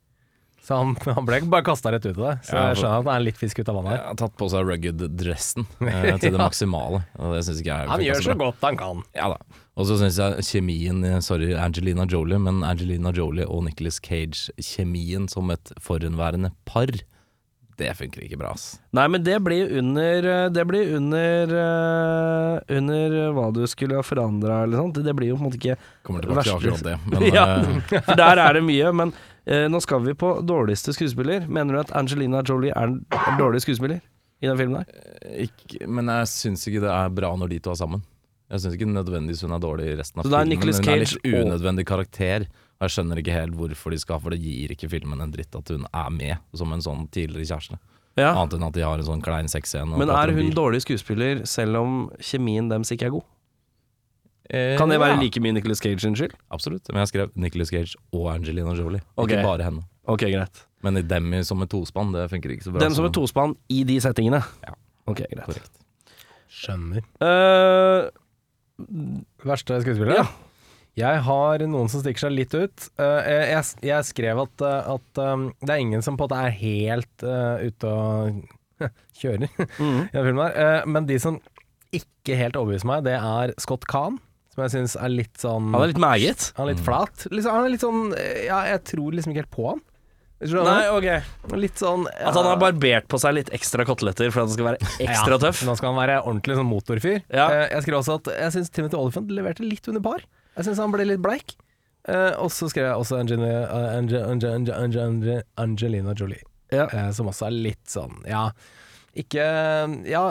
[0.62, 2.34] Så han, han ble bare kasta rett ut av det.
[2.46, 4.02] Så Ja, jeg skjønner at han er litt fisk ut av vannet her.
[4.04, 6.44] Han har tatt på seg rugged-dressen eh, til det Ja.
[6.44, 7.00] maksimale.
[7.18, 8.46] Og det syns ikke jeg Han gjør så bra.
[8.46, 9.02] godt han kan.
[9.18, 9.40] Ja da.
[9.74, 15.50] Og så syns jeg kjemien Sorry, Angelina Jolie, men Angelina Jolie og Nicholas Cage-kjemien som
[15.50, 16.92] et forhenværende par,
[17.80, 18.76] det funker ikke bra, ass.
[18.94, 24.60] Nei, men det blir under Det blir under eh, Under hva du skulle ha forandra
[24.66, 25.00] eller sånt.
[25.02, 26.96] Det blir jo på en måte ikke Kommer tilbake til Verste- akkurat det.
[27.12, 27.46] Men Ja.
[27.56, 28.92] eh, For der er det mye.
[29.00, 31.48] Men eh, nå skal vi på dårligste skuespiller.
[31.50, 33.00] Mener du at Angelina Jolie er en
[33.40, 34.00] dårlig skuespiller
[34.42, 35.12] i den filmen der?
[35.46, 38.02] ikke, men jeg syns ikke det er bra når de to er sammen.
[38.52, 40.50] Jeg syns ikke nødvendigvis hun er dårlig i resten av filmen.
[40.52, 42.44] Men hun er en litt unødvendig karakter.
[42.82, 45.54] Og jeg skjønner ikke helt hvorfor de skal, for det gir ikke filmen en dritt
[45.54, 47.78] at hun er med som en sånn tidligere kjæreste.
[48.18, 48.34] Ja.
[48.34, 49.96] Annet enn at de har en sånn klein sexscene.
[49.96, 53.28] Men er hun dårlig skuespiller selv om kjemien deres ikke er god?
[54.52, 55.20] Eh, Kan det være ja.
[55.22, 56.34] like mye Nicolas Cage sin skyld?
[56.52, 56.88] Absolutt.
[56.92, 59.30] Men jeg skrev Nicolas Cage og Angelina Jolie, Ok.
[59.30, 59.82] ikke bare henne.
[60.06, 60.64] Ok, greit.
[60.82, 62.80] Men i dem i- som et tospann, det funker ikke så bra.
[62.80, 64.42] Den som er tospann i de settingene?
[64.66, 64.74] Ja.
[65.06, 65.46] Ok, greit.
[65.46, 65.70] Korrekt.
[66.52, 67.02] Skjønner.
[67.22, 68.10] Eh,
[69.46, 70.16] Verste skuespiller?
[70.22, 70.26] Ja.
[70.98, 72.88] Jeg har noen som stikker seg litt ut.
[73.00, 76.28] Eh, jeg, jeg, jeg skrev at, eh, at um, det er ingen som på en
[76.34, 78.42] måte er helt uh, ute og
[79.22, 80.58] kjører i den filmen her.
[80.66, 81.38] Eh, men de som
[81.96, 84.18] ikke helt overbeviser meg, det er Scott Kahn,
[84.52, 86.50] som jeg syns er litt sånn Han er litt meget.
[86.58, 87.24] Han er litt flat.
[87.32, 89.80] Liksom, han er litt sånn eh, Ja, jeg tror liksom ikke helt på han.
[90.42, 94.48] Nei, ok Litt sånn At han har barbert på seg litt ekstra koteletter for at
[94.50, 95.62] han skal være ekstra tøff.
[95.68, 97.20] Nå skal han være ordentlig sånn motorfyr.
[97.30, 97.46] Ja.
[97.46, 100.24] Eh, jeg skrev også at jeg syns Timothy Oliphant leverte litt under par.
[100.58, 101.54] Jeg syns han ble litt bleik.
[102.10, 106.42] Eh, og så skrev jeg også Angelina, uh, Ange, Ange, Ange, Ange, Ange, Angelina Jolie,
[106.74, 106.88] Ja.
[107.14, 108.48] som også er litt sånn Ja,
[109.18, 109.44] ikke
[110.08, 110.22] Ja,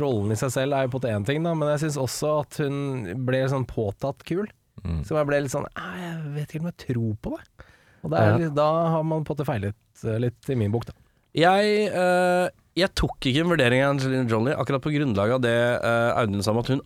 [0.00, 2.30] rollen i seg selv er jo på en én ting, da, men jeg syns også
[2.40, 4.46] at hun ble sånn påtatt kul.
[4.84, 5.02] Mm.
[5.06, 7.68] Så jeg ble litt sånn «Ah, Jeg vet ikke om jeg tror på det.
[8.04, 8.48] Og det er, Ja.
[8.52, 10.92] da har man på en måte feilet eh, litt i min bok, da.
[11.34, 15.54] Jeg, øh, jeg tok ikke en vurdering av Angelina Jolie akkurat på grunnlag av det
[15.82, 16.82] øh, Audun sa om at hun,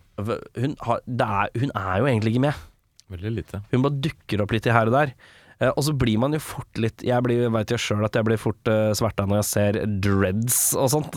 [0.57, 2.63] hun, har, det er, hun er jo egentlig ikke med.
[3.09, 3.59] Veldig lite.
[3.73, 5.13] Hun bare dukker opp litt i her og der.
[5.61, 8.23] Eh, og så blir man jo fort litt Jeg blir- vet jo sjøl at jeg
[8.23, 11.11] blir fort uh, sverta når jeg ser dreads og sånt.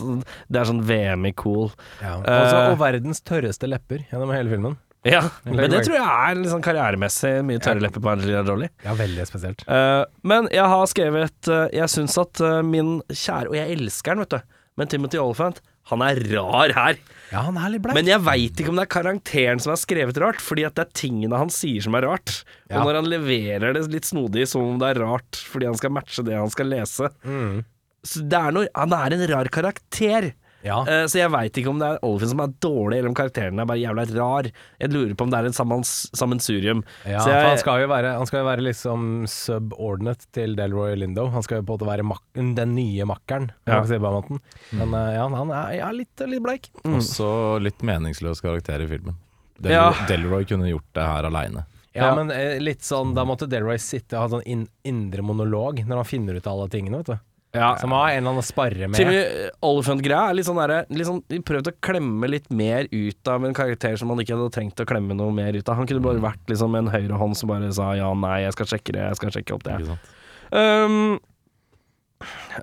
[0.51, 1.71] Det er sånn VM i cool.
[2.01, 2.71] Altså, Eh.
[2.73, 4.75] og verdens tørreste lepper gjennom hele filmen.
[5.03, 8.69] Ja, men det tror jeg er sånn karrieremessig mye tørre lepper på Angelina Jolie.
[8.85, 9.63] Ja, veldig spesielt.
[9.67, 14.15] Uh, men jeg har skrevet uh, Jeg syns at uh, min kjære Og jeg elsker
[14.15, 14.39] den, vet du.
[14.79, 15.59] Men Timothy Oliphant,
[15.91, 17.01] han er rar her.
[17.33, 17.97] Ja, han er litt bleik.
[17.97, 20.85] Men jeg veit ikke om det er karakteren som er skrevet rart, fordi at det
[20.85, 22.43] er tingene han sier som er rart.
[22.69, 25.95] Og når han leverer det litt snodig som om det er rart fordi han skal
[25.95, 27.09] matche det han skal lese.
[27.25, 27.63] Mm.
[28.03, 30.33] Så er noe, han er en rar karakter.
[30.63, 30.79] Ja.
[30.87, 33.59] Uh, så jeg veit ikke om det er Olfin som er dårlig, eller om karakteren
[33.59, 34.47] er bare jævla rar.
[34.79, 36.83] Jeg lurer på om det er et sammensurium.
[37.03, 40.55] Ja, så for jeg, han skal jo være, han skal jo være liksom subordinate til
[40.59, 41.27] Delroy Lindo.
[41.33, 42.23] Han skal jo på en måte være mak
[42.57, 43.81] den nye makkeren, Ja.
[43.87, 44.39] si måten.
[44.71, 46.69] Men uh, ja, han er er litt, litt bleik.
[46.87, 49.19] Også litt meningsløs karakter i filmen.
[49.59, 49.91] Del Ja.
[50.07, 51.65] Delroy kunne gjort det her aleine.
[51.93, 55.83] Ja, men eh, litt sånn Da måtte Delroy sitte og ha sånn in indre monolog
[55.85, 57.17] når han finner ut av alle tingene, vet du.
[57.53, 58.97] Ja, Som har en eller annen å sparre med.
[58.97, 59.19] Timmy
[59.61, 63.53] Oliphant-greia er litt sånn derre sånn, De prøvde å klemme litt mer ut av en
[63.53, 65.77] karakter som man ikke hadde trengt å klemme noe mer ut av.
[65.77, 68.95] Han kunne bare vært liksom en høyrehånd som bare sa ja, nei, jeg skal sjekke
[68.97, 69.77] det, jeg skal sjekke opp det.
[69.83, 70.17] Ikke sant?
[70.53, 70.97] Um,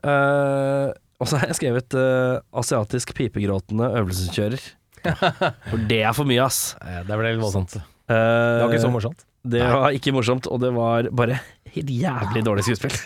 [0.03, 4.69] uh, og så har jeg skrevet uh, asiatisk pipegråtende øvelseskjører.
[5.71, 6.75] For det er for mye, ass.
[6.85, 7.79] Eh, Det ble litt voldsomt.
[7.79, 8.17] Det Uh,
[8.65, 9.21] var ikke så morsomt.
[9.47, 11.37] Det var ikke morsomt, og det var bare
[11.77, 12.97] helt jævlig dårlig skuespill.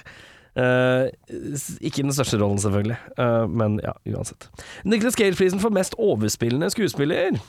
[0.55, 1.09] Eh,
[1.83, 4.47] ikke den største rollen, selvfølgelig, uh, men ja, uansett.
[4.87, 7.41] Nicholas Gale-prisen for mest overspillende skuespiller.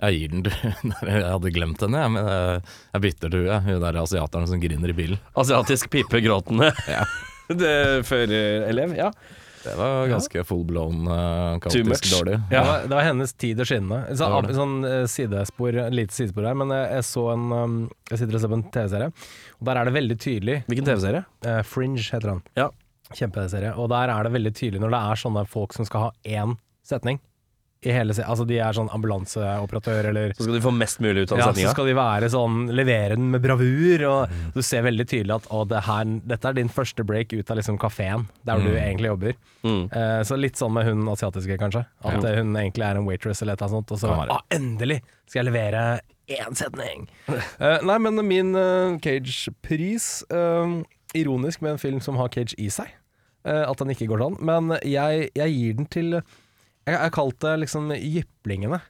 [0.00, 0.54] Jeg gir den til
[1.10, 2.62] Jeg hadde glemt henne, jeg, men jeg,
[2.94, 5.20] jeg bytter til hun, hun der asiateren som griner i bilen.
[5.36, 7.04] Asiatisk pipegråtende Ja.
[7.46, 9.12] Det førerelev, ja.
[9.66, 12.38] Det var ganske full blown, uh, kaotisk dårlig.
[12.50, 14.00] Det, var, det var hennes tid å skinne.
[14.12, 14.56] Så, Det det.
[14.56, 17.78] sånn eh, sidespor, lite sidespor her, men jeg, jeg så en um,
[18.10, 19.12] Jeg sitter og ser på en TV-serie,
[19.58, 21.24] og der er det veldig tydelig Hvilken TV-serie?
[21.46, 22.44] Uh, Fringe heter den.
[22.58, 22.70] Ja.
[23.14, 23.74] Kjempeserie.
[23.78, 26.56] Og der er det veldig tydelig når det er sånne folk som skal ha én
[26.86, 27.20] setning
[27.84, 31.26] i hele se Altså de er sånn ambulanseoperatør eller Så skal de få mest mulig
[31.26, 34.86] ut av ja, så skal de være sånn Levere den med bravur, og du ser
[34.86, 38.26] veldig tydelig at å, det her, dette er din første break ut av liksom kafeen,
[38.48, 39.36] der hvor du egentlig jobber.
[39.66, 39.82] Mm.
[39.92, 41.84] Eh, så litt sånn med hun asiatiske, kanskje.
[42.02, 42.30] At Ja.
[42.30, 45.00] eh, hun egentlig er en waitress eller et eller annet sånt, og så ah, endelig
[45.26, 45.84] skal jeg levere
[46.32, 47.06] én setning!
[47.28, 50.76] uh, nei, men min uh, Cage-pris eh,
[51.14, 52.90] Ironisk med en film som har Cage i seg,
[53.46, 56.18] eh, at den ikke går sånn, men jeg, jeg gir den til
[56.86, 58.80] Jeg har kalt det liksom jyplingene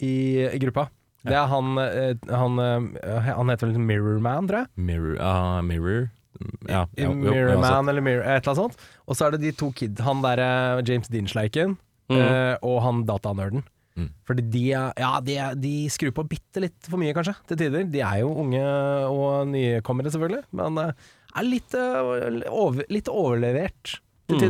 [0.00, 0.12] i,
[0.48, 0.88] i gruppa.
[1.24, 4.70] Det er han eh, Han, eh, han heter vel Mirror Man, tror jeg.
[4.76, 6.10] Mirror, uh, mirror.
[6.68, 7.70] Ja, ja, Mirror uansett.
[7.70, 8.88] Man eller Mirror, et eller annet sånt.
[9.06, 11.76] Og så er det de to kid, han derre James Dean-sleiken
[12.12, 12.18] Mm.
[12.20, 13.62] eh, og han datanerden.
[13.96, 14.10] Mm.
[14.28, 17.86] Fordi de, ja, de, de skrur på bitte litt for mye, kanskje, til tider.
[17.88, 18.60] De er jo unge
[19.08, 20.90] og nykommere, selvfølgelig, men eh,
[21.40, 23.94] er litt, eh, over, litt overlevert
[24.28, 24.42] til Mm.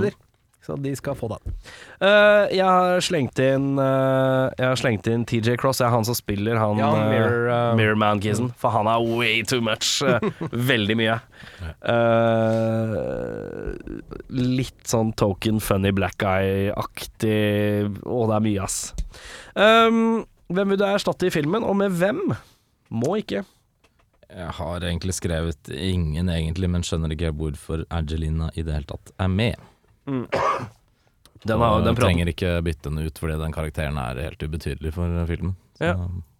[0.64, 1.52] Så de skal få den.
[2.00, 5.82] Uh, jeg har slengt inn uh, Jeg har slengt inn TJ Cross.
[5.82, 8.48] Jeg er han som spiller han Ja, eh, Mirror, uh, Mirror Man-kisen.
[8.60, 10.00] For han er way too much.
[10.72, 11.18] veldig mye.
[11.92, 13.72] Eh,
[14.32, 17.90] litt sånn token funny black guy-aktig.
[18.00, 18.78] Å, det er mye, ass.
[19.52, 20.24] Um,
[20.54, 22.24] hvem vil du erstatte i filmen, og med hvem?
[22.94, 23.44] Må ikke.
[24.34, 29.12] Jeg har egentlig skrevet ingen egentlig, men skjønner ikke hvorfor Angelina i det hele tatt
[29.20, 29.70] er med.
[31.44, 35.10] Den, har, den trenger ikke bytte den ut fordi den karakteren er helt ubetydelig for
[35.28, 35.50] filmen.
[35.76, 35.96] Så, Ja.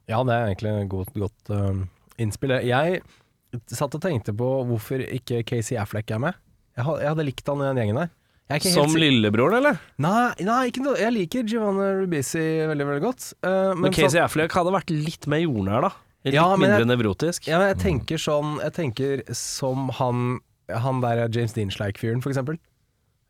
[0.09, 1.83] Ja, det er egentlig et godt, godt uh,
[2.21, 2.55] innspill.
[2.65, 3.03] Jeg
[3.73, 6.35] satt og tenkte på hvorfor ikke Casey Affleck er med.
[6.77, 8.11] Jeg, hadde, jeg hadde likt han i den gjengen der.
[8.49, 9.79] Jeg er ikke Som lillebroren, eller?
[10.05, 10.97] Nei, nei ikke noe.
[11.01, 13.29] jeg liker Giovanna Ribisi veldig veldig godt.
[13.45, 15.93] Uh, Men, men Casey så, Affleck hadde vært litt mer jordnær, da.
[16.25, 17.49] Litt Ja, mindre jeg- nevrotisk.
[17.49, 20.39] ja, men jeg tenker sånn Jeg tenker som han
[20.73, 22.57] Han der James Dean-sleik-fyren, for eksempel.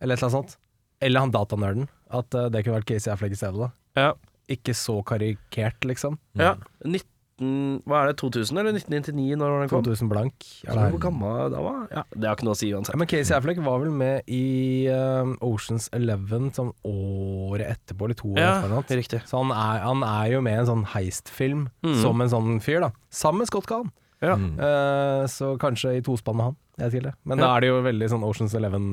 [0.05, 0.61] Eller et eller annet sånt.
[1.05, 1.88] Eller han datanerden.
[2.12, 3.73] At uh, det kunne vært Casey Affleck i stedet, da.
[3.97, 4.12] Ja.
[4.53, 6.19] Ikke så karikert, liksom.
[6.37, 6.55] ja.
[6.85, 9.87] 19, hva er det, 2000 eller 1999 når den kom?
[9.87, 10.45] 2000 blank.
[10.69, 12.99] Er det Hvor gammel da var Ja, det har ikke noe å si Ja, uansett.
[13.01, 18.31] men Casey Affleck var vel med i uh, Oceans Eleven sånn året etterpå, eller to
[18.37, 19.01] år Ja, etterpå.
[19.01, 19.23] riktig.
[19.27, 21.99] Så han er, han er jo med i en sånn heistfilm mm.
[22.05, 22.93] som en sånn fyr, da.
[23.11, 23.90] Sammen med Scott Kahn.
[24.25, 24.37] Ja.
[24.38, 24.55] Mm.
[24.61, 26.59] Eh, så kanskje i tospann med han.
[26.85, 27.14] Jeg det.
[27.25, 28.87] Men da er det jo veldig sånn Oceans Eleven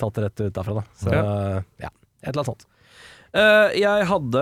[0.00, 0.84] tatt rett ut derfra, da.
[0.98, 1.90] Så ja,
[2.22, 2.68] et eller annet sånt.
[3.32, 4.40] Uh, jeg hadde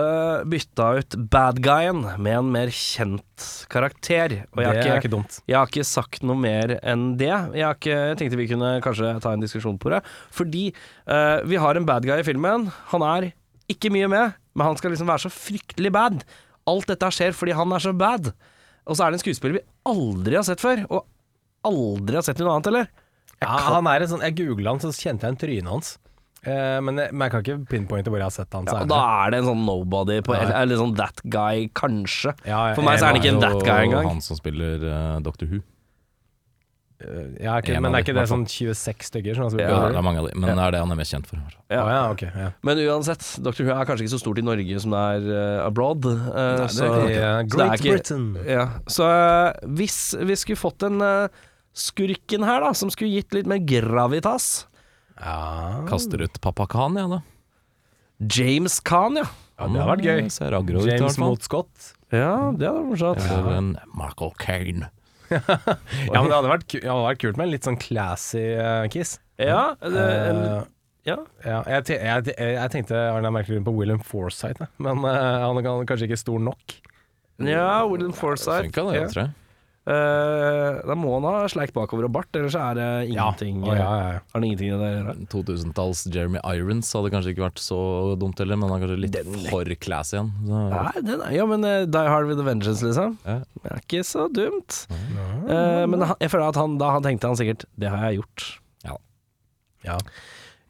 [0.51, 4.41] bytta ut bad guyen med en mer kjent karakter.
[4.51, 5.37] Og jeg det ikke, er ikke dumt.
[5.47, 7.31] Jeg har ikke sagt noe mer enn det.
[7.31, 10.01] Jeg, har ikke, jeg tenkte vi kunne kanskje ta en diskusjon på det.
[10.35, 10.65] Fordi
[11.07, 12.67] uh, vi har en bad guy i filmen.
[12.91, 13.29] Han er
[13.71, 16.25] ikke mye med, men han skal liksom være så fryktelig bad.
[16.67, 18.33] Alt dette skjer fordi han er så bad.
[18.83, 21.07] Og så er det en skuespiller vi aldri har sett før, og
[21.69, 22.91] aldri har sett i noe annet, eller?
[23.41, 25.97] Ja, han er en sånn, jeg googla han, så kjente jeg en trynet hans.
[26.45, 28.65] Eh, men, jeg, men jeg kan ikke pinpointe hvor jeg har sett han.
[28.65, 30.47] Ja, og da det- er det en sånn nobody på Nei.
[30.61, 32.33] Eller sånn that guy, kanskje.
[32.45, 34.07] ja, For meg så er han ikke en that guy engang.
[34.07, 35.61] Han som spiller uh, Doctor Who.
[37.01, 39.47] Eh, ja, ikke, En Men av er de, ikke i det sånn 26 stykker som
[39.47, 41.13] har spilt Ja, det er mange av de, men det er det han er mest
[41.15, 41.39] kjent for.
[41.73, 41.79] Ja.
[41.81, 42.21] Å ja, ok.
[42.29, 42.49] Ja.
[42.61, 43.63] Men uansett, Dr.
[43.65, 46.05] Who er kanskje ikke så stort i Norge som det er eh, abroad.
[46.05, 48.27] eh, Nei, det så, er ikke- så det er Great ikke- Britain.
[48.45, 49.97] Ja, så eh, hvis
[50.29, 51.27] vi skulle fått en eh,
[51.73, 54.67] skurken her, da, som skulle gitt litt mer gravitas
[55.21, 55.83] Ja.
[55.89, 57.21] Kaster ut Papa Khan, ja da.
[58.21, 59.25] James Khan, ja.
[59.59, 60.29] ja, det hadde vært gøy.
[60.33, 61.29] Ser aggro ut, i hvert James fall.
[61.31, 61.87] mot Scott.
[62.11, 63.23] Ja, det hadde vært morsomt.
[63.31, 64.89] Eller en Michael Kane.
[65.31, 68.41] Ja, men det hadde vært, ku- det hadde vært kult med en litt sånn classy
[68.51, 69.13] eh, kiss.
[69.39, 70.63] Ja, det, en, Eh,
[71.07, 71.15] ja.
[71.45, 75.57] ja, jeg, te- jeg, jeg, jeg tenkte Arne Merkelund på William Forsythe, men eh, han
[75.57, 76.75] er kan- kanskje ikke stor nok.
[77.41, 78.67] ja William Forsythe.
[78.67, 79.07] Funka det, ja.
[79.13, 79.31] tror jeg.
[79.81, 83.85] Eh, da må han ha sleik bakover og bart, ellers er det ingenting ja, ja,
[83.97, 84.19] ja.
[84.21, 85.15] Har han ingenting det å gjøre.
[85.31, 87.79] 2000-talls Jeremy Irons hadde kanskje ikke vært så
[88.21, 90.29] dumt heller, men han er kanskje litt for classy igjen.
[90.45, 93.17] Så, Nei, den er, ja, men uh, Die Hard with a Vengeance, liksom.
[93.25, 93.39] ja.
[93.63, 94.83] Det er ikke så dumt.
[94.91, 98.21] Uh, men han, jeg føler at han, da han tenkte han sikkert Det har jeg
[98.21, 98.47] gjort.
[99.81, 99.97] Ja.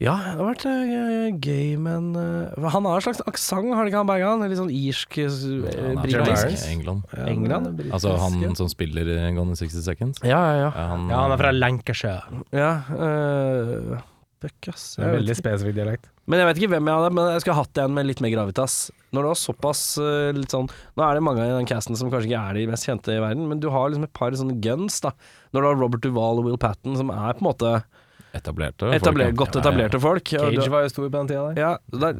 [0.01, 3.91] Ja, det har vært uh, gøy, men uh, Han har en slags aksent, har det
[3.91, 4.45] ikke han Bergan?
[4.49, 6.63] Litt sånn irsk, uh, britisk?
[6.71, 7.11] England.
[7.21, 7.83] England?
[7.91, 10.23] Altså han som spiller i Gone in 60 Seconds.
[10.25, 10.71] Ja, ja, ja.
[10.71, 12.41] Ja, han, ja, han er fra Lancashire.
[12.49, 14.01] ja uh,
[14.41, 14.87] fuck, ass.
[14.97, 16.09] Det er veldig spesifikk dialekt.
[16.25, 18.33] Men jeg vet ikke hvem jeg hadde, men jeg skulle hatt en med litt mer
[18.33, 18.81] gravitas.
[19.13, 19.81] Når det var såpass
[20.33, 22.87] litt sånn Nå er det mange i den casten som kanskje ikke er de mest
[22.87, 25.11] kjente i verden, men du har liksom et par sånne guns, da.
[25.53, 27.75] Når du har Robert Duvall og Will Patten, som er på en måte
[28.35, 30.31] etablerte etabler, folk, godt etablerte folk.
[30.31, 31.59] Cage var jo stor på den tida der.
[31.59, 31.71] Ja,
[32.03, 32.11] da,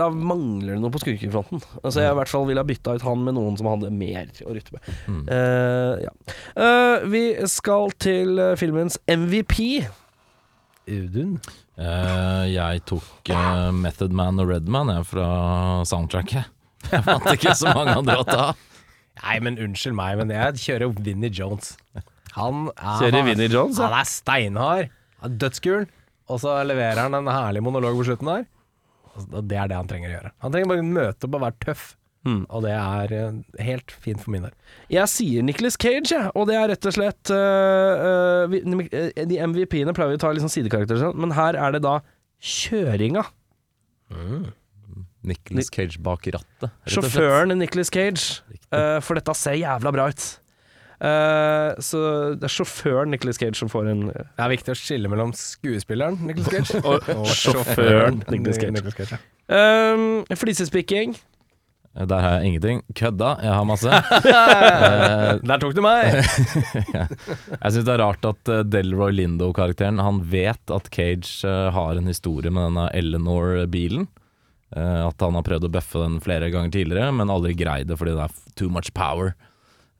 [0.00, 1.62] da mangler det noe på skurkefronten.
[1.82, 4.30] Altså Jeg i hvert fall ville ha bytta ut han med noen som hadde mer
[4.42, 4.90] å rytte med.
[5.06, 5.22] Mm.
[5.30, 6.14] Uh, ja.
[6.58, 9.60] uh, vi skal til eh, filmens MVP.
[10.90, 11.36] Udun.
[11.78, 13.30] Uh, jeg tok
[13.76, 15.28] Method Man og Redman jeg, fra
[15.88, 16.56] soundtracket.
[16.90, 18.44] Jeg fant ikke så mange andre å ta.
[19.20, 21.74] Nei, men unnskyld meg, men jeg kjører Vinnie Jones.
[22.38, 23.90] Han er, Kjører Vinnie Jones, ja.
[23.90, 24.94] Han er steinhard.
[25.26, 25.86] Dødskul.
[26.30, 28.44] Og så leverer han en herlig monolog på slutten der.
[29.20, 30.30] Og Det er det han trenger å gjøre.
[30.44, 31.96] Han trenger bare møte opp og være tøff.
[32.28, 32.42] Mm.
[32.52, 34.52] Og det er eh, helt fint for min del.
[34.92, 39.94] Jeg sier Nicholas Cage, jeg, og det er rett og slett uh, vi- De MVP-ene
[39.96, 41.94] pleier vi å ta litt sånn sidekarakterer, sånn, men her er det da
[42.44, 43.24] kjøringa.
[45.22, 46.70] Nicholas Cage bak rattet.
[46.88, 48.40] Sjåføren Nicholas Cage.
[48.72, 50.28] Uh, for dette ser jævla bra ut.
[51.00, 52.00] Eh, så
[52.36, 56.18] det er sjåføren Nicholas Cage som får en Det er viktig å skille mellom skuespilleren
[56.28, 58.74] Nicholas Cage Og sjåføren Nicholas Cage.
[58.76, 59.16] Nicolas Cage.
[59.48, 59.94] ja.
[59.96, 61.16] um, Flisespikking.
[61.90, 62.82] Der har jeg ingenting.
[62.94, 63.90] Kødda, jeg har masse.
[64.30, 66.20] Eh, Der tok du meg!
[66.84, 71.98] Jeg syns det er rart at eh, Delroy Lindo-karakteren Han vet at Cage eh, har
[71.98, 74.06] en historie med denne Eleanor-bilen.
[74.76, 77.98] Eh, at han har prøvd å bøffe den flere ganger tidligere, men aldri greid det
[77.98, 79.34] fordi det er too much power.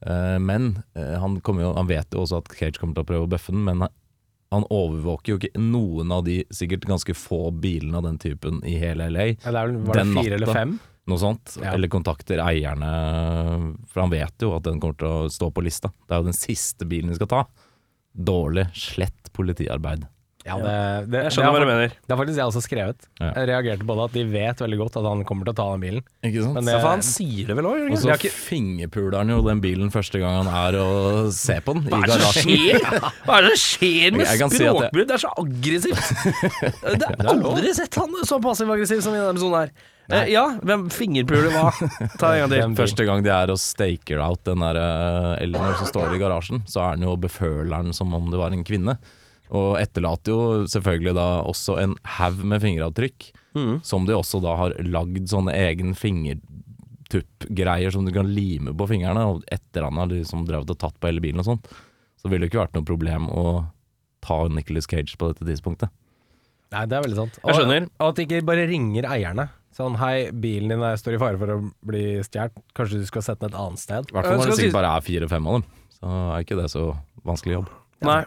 [0.06, 3.26] Eh, men eh, han, jo, han vet jo også at Cage kommer til å prøve
[3.28, 8.00] å bøffe den, men han, overvåker jo ikke noen av de sikkert ganske få bilene
[8.00, 9.26] av den typen i hele LA.
[9.44, 10.78] Ja, var det Den fire eller fem?
[11.10, 11.56] Noe sånt.
[11.62, 11.74] Ja.
[11.74, 12.90] Eller kontakter eierne,
[13.90, 15.90] for han vet jo at den kommer til å stå på lista.
[16.06, 17.44] Det er jo den siste bilen de skal ta.
[18.10, 20.06] Dårlig, slett politiarbeid.
[20.40, 20.74] Ja, det,
[21.12, 21.90] det, Jeg skjønner hva du mener.
[21.92, 23.02] det har faktisk jeg også skrevet.
[23.20, 23.26] Ja.
[23.36, 25.66] Jeg reagerte på det at de vet veldig godt at han kommer til å ta
[25.74, 26.04] den bilen.
[26.24, 26.54] Ikke sant?
[26.56, 28.32] Men Ja, det, for han sier det vel òg, Og så ikke?
[28.32, 32.00] fingerpuler han jo den bilen første gang han er og ser på den i Hva
[32.00, 32.56] er det som garasjen.
[32.56, 33.04] skjer?
[33.28, 35.06] Hva er det som skjer med språkbrudd?
[35.12, 36.10] Det er så aggressivt.
[37.04, 39.74] Det har aldri sett han så passiv-aggressiv som i denne episoden her.
[40.10, 41.68] Eh, ja, hvem fingerpuler hva?
[42.18, 42.74] Ta en gang til.
[42.80, 44.80] Første gang de er og staker out den der
[45.38, 48.40] Elinor som står i garasjen, så er han jo og beføler den som om det
[48.40, 48.96] var en kvinne.
[49.50, 53.80] Og etterlater jo selvfølgelig da også en haug med fingeravtrykk, Mm.
[53.82, 59.24] som de også da har lagd sånne egen fingertuppgreier som du kan lime på fingrene.
[59.26, 61.62] Og etter han har liksom drevet og tatt på hele bilen og sånn,
[62.20, 63.44] så ville det ikke vært noe problem å
[64.22, 65.90] ta Nicholas Cage på dette tidspunktet.
[66.70, 67.38] Nei, det er veldig sant.
[67.42, 67.82] Jeg skjønner.
[67.88, 69.48] Og, og at de ikke bare ringer eierne.
[69.74, 73.42] Sånn hei, bilen din står i fare for å bli stjålet, kanskje du skal sette
[73.46, 74.10] den et annet sted?
[74.10, 75.64] I hvert fall når det sikkert bare er fire-fem av dem.
[75.98, 76.84] Så er ikke det så
[77.26, 77.68] vanskelig jobb.
[78.06, 78.20] Nei,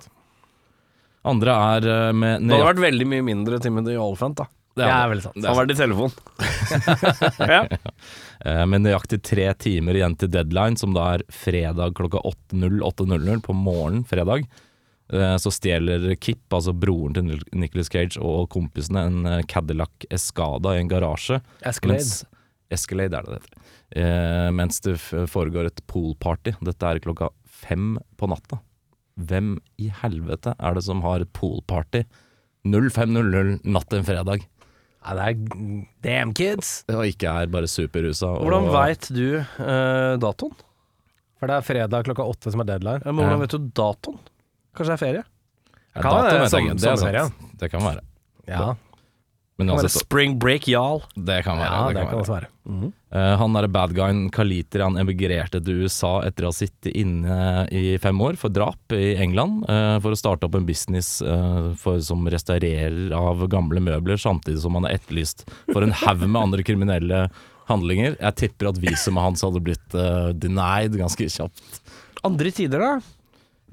[1.24, 4.50] Andre er eh, med det hadde vært veldig mye mindre Timothy Olfant, da.
[4.74, 5.36] Det er veldig sant.
[5.38, 6.14] Det Han har vært i telefon.
[7.56, 7.64] ja.
[8.44, 13.54] Eh, Med nøyaktig tre timer igjen til deadline, som da er fredag klokka 8.00 på
[13.56, 14.44] morgenen fredag,
[15.14, 20.74] eh, så stjeler Kip, altså broren til Nicholas Nicolas Cage og kompisene, en Cadillac Escada
[20.76, 21.40] i en garasje.
[21.64, 22.04] Escalade.
[22.04, 22.26] Mens,
[22.76, 23.80] Escalade er det det heter.
[24.04, 24.98] Eh, mens det
[25.32, 26.58] foregår et poolparty.
[26.68, 28.60] Dette er klokka fem på natta.
[29.20, 32.04] Hvem i helvete er det som har poolparty
[32.66, 34.46] 05.00 natt til en fredag?
[35.04, 36.84] Ja, det er damn kids!
[36.90, 38.30] Og ikke er bare superrusa.
[38.40, 40.54] og- Hvordan veit du eh, datoen?
[41.40, 43.02] For det er fredag klokka åtte som er deadline.
[43.06, 43.46] Ja, Men hvordan Ja.
[43.46, 44.20] vet du datoen?
[44.74, 45.24] Kanskje det er ferie?
[45.96, 47.60] Ja, Kan dato være er, som- det er sant.
[47.60, 48.00] Det kan være.
[48.48, 48.76] Ja,
[49.72, 51.04] Være spring break, jarl.
[51.16, 51.70] det kan være.
[51.70, 52.50] ja det det kan kan være.
[52.66, 52.92] Mm -hmm.
[53.16, 57.98] uh, han derre bad Kaliter han emigrerte til USA etter å ha sittet inne i
[57.98, 62.00] fem år for drap i England, uh, for å starte opp en business uh, for,
[62.00, 66.64] som restaurerer av gamle møbler, samtidig som han er etterlyst for en haug med andre
[66.64, 67.30] kriminelle
[67.70, 68.16] handlinger.
[68.20, 71.82] Jeg tipper at visumet hans hadde blitt eh, denied ganske kjapt.
[72.24, 72.94] Andre tider, da?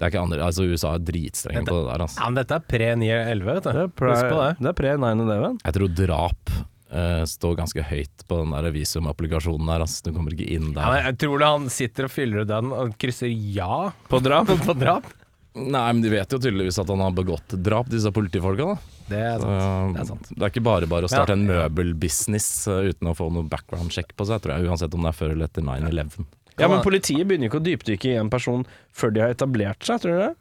[0.01, 2.23] Det er ikke andre, altså USA er dritstrenge på det der, altså.
[2.23, 3.71] Ja, men dette er pre-911, vet du.
[3.77, 4.51] Det er pre, Husk på det.
[4.65, 5.59] det er pre 9-11.
[5.67, 10.07] Jeg tror drap uh, står ganske høyt på den der visumapplikasjonen der, altså.
[10.09, 10.81] Du kommer ikke inn der.
[10.89, 14.49] Ja, jeg tror du han sitter og fyller ut den og krysser ja På drap?
[14.71, 15.13] på drap?
[15.61, 18.71] Nei, men de vet jo tydeligvis at han har begått drap, disse politifolka.
[18.73, 18.97] da.
[19.11, 19.95] Det er Så, sant.
[19.97, 20.29] Det er sant.
[20.33, 21.37] det er ikke bare bare å starte Ja.
[21.37, 25.03] en møbelbusiness uh, uten å få noe background check på seg, tror jeg, uansett om
[25.05, 26.25] det er før eller etter 9-11.
[26.61, 29.87] Ja, men politiet begynner jo ikke å dypdykke i en person før de har etablert
[29.87, 30.33] seg, tror du det?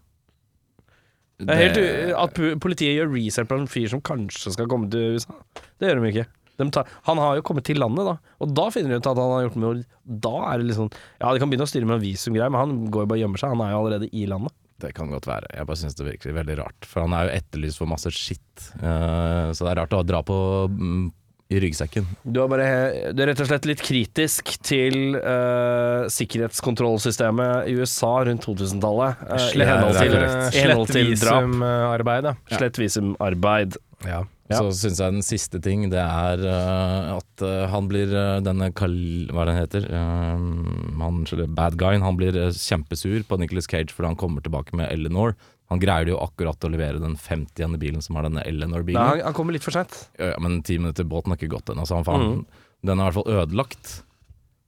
[1.40, 1.86] Det er helt u
[2.20, 5.40] At politiet gjør research på en fyr som kanskje skal komme til USA,
[5.80, 6.28] det gjør de ikke.
[6.60, 9.20] De tar, han har jo kommet til landet, da, og da finner de ut at
[9.22, 9.84] han har gjort mord.
[10.28, 13.06] Da er det liksom Ja, de kan begynne å styre med visumgreier, men han går
[13.06, 13.54] jo bare og gjemmer seg.
[13.56, 14.56] Han er jo allerede i landet.
[14.80, 15.48] Det kan godt være.
[15.56, 16.88] Jeg bare syns det virker veldig rart.
[16.88, 18.68] For han er jo etterlyst for masse skitt.
[18.80, 20.38] Uh, så det er rart å dra på
[20.72, 21.08] mm,
[21.50, 22.06] i ryggsekken.
[22.24, 22.66] Du er bare
[23.14, 29.24] Du er rett og slett litt kritisk til uh, sikkerhetskontrollsystemet i USA rundt 2000-tallet.
[29.26, 30.60] Uh, i Slett, henhold til, korrekt.
[30.60, 31.48] henhold til drap.
[31.48, 32.30] visum-arbeid.
[32.54, 33.80] Slett visumarbeid.
[34.06, 34.26] Ja.
[34.50, 34.64] Ja.
[34.64, 38.72] Så syns jeg den siste ting, det er uh, at uh, han blir uh, denne
[38.74, 38.96] Kal...
[39.30, 39.86] Hva er det han heter?
[39.94, 41.20] Uh, han,
[41.58, 42.06] bad guyen.
[42.06, 45.36] Han blir uh, kjempesur på Nicholas Cage fordi han kommer tilbake med Eleanor.
[45.70, 47.78] Han greier jo akkurat å levere den 50.
[47.82, 49.02] bilen som er denne Eleanor-bilen.
[49.02, 49.96] han, han kommer litt for seint.
[50.18, 52.40] Ja, men ti minutter båten har ikke gått ennå, så han faen.
[52.82, 53.92] Den er i hvert fall ødelagt.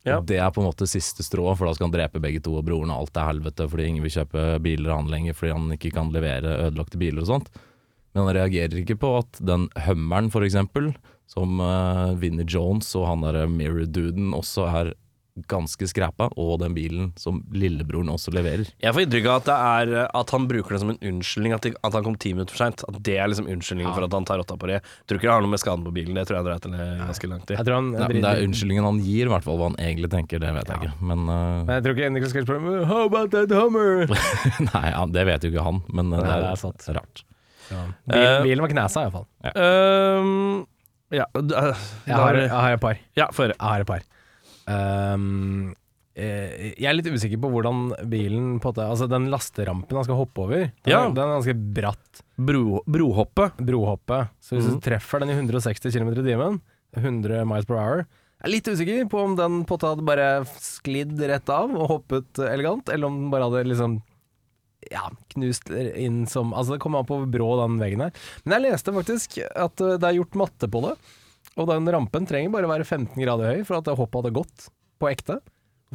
[0.04, 0.20] Ja.
[0.22, 2.66] Det er på en måte siste strå, for da skal han drepe begge to og
[2.66, 5.76] broren, og alt er helvete fordi ingen vil kjøpe biler av han lenger fordi han
[5.76, 7.52] ikke kan levere ødelagte biler og sånt.
[8.12, 10.90] Men han reagerer ikke på at den Hummeren, for eksempel,
[11.30, 14.94] som uh, Vinnie Jones og han derre Mirror-duden også er
[15.48, 18.68] ganske skræpa, og den bilen som lillebroren også leverer.
[18.84, 21.54] Jeg får inntrykk av at det er eh, at han bruker det som en unnskyldning,
[21.56, 22.84] at, de, at han kom ti minutter for seint.
[22.90, 24.82] At det er liksom unnskyldningen for at han tar rotta på det.
[25.08, 27.32] Tror ikke det har noe med skaden på bilen, det tror jeg drar til ganske
[27.32, 27.58] langt i.
[27.62, 29.58] Jeg tror han Nei, men det er unnskyldningen han gir, i hvert fall.
[29.62, 30.94] Hva han egentlig tenker, det vet jeg ikke.
[31.14, 34.06] Men uh, Men jeg tror ikke Nicholas Cage spør How about that Hummer?
[34.74, 37.24] Nei, ja, det vet jo ikke han, men uh, Nei, det, det er, er rart.
[37.72, 37.82] Ja.
[37.88, 39.28] Eh, Bilen, bilen var knesa, iallfall.
[39.48, 40.66] Ehm,
[41.16, 42.98] ja, d- øh, Jeg har, jeg har et par.
[43.16, 43.28] ja.
[43.32, 44.04] Jeg har et par.
[44.68, 45.72] Eh,
[46.76, 50.44] jeg er litt usikker på hvordan bilen på det, Altså den lasterampen han skal hoppe
[50.44, 51.06] over, den, Ja.
[51.06, 52.24] er, den er ganske bratt.
[52.36, 53.56] Bro, brohoppet.
[53.58, 54.30] Brohoppet.
[54.44, 54.76] Så hvis mm.
[54.76, 56.62] du treffer den i 160 km i timen,
[56.98, 61.16] 100 miles per hour Jeg er litt usikker på om den potta hadde bare sklidd
[61.30, 64.02] rett av og hoppet elegant, eller om den bare hadde liksom
[64.90, 68.16] ja, knust inn som Altså, det kommer an på hvor brå den veggen er.
[68.44, 70.96] Men jeg leste faktisk at uh, det er gjort matte på det,
[71.62, 74.68] og den rampen trenger bare være 15 grader høy for at hoppet hadde gått
[75.02, 75.40] på ekte.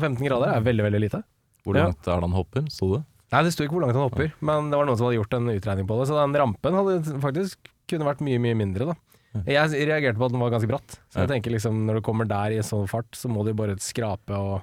[0.00, 1.22] 15 grader er veldig, veldig lite.
[1.66, 1.86] Hvor Ja.
[1.88, 2.66] langt er det han hopper?
[2.70, 3.02] Sto det?
[3.32, 5.34] Nei, det sto ikke hvor langt han hopper, men det var noen som hadde gjort
[5.34, 7.58] en utregning på det, så den rampen hadde faktisk
[7.90, 8.94] kunne vært mye, mye mindre, da.
[9.44, 12.24] Jeg reagerte på at den var ganske bratt, så jeg tenker liksom når du kommer
[12.30, 14.62] der i sånn fart, så må du bare skrape og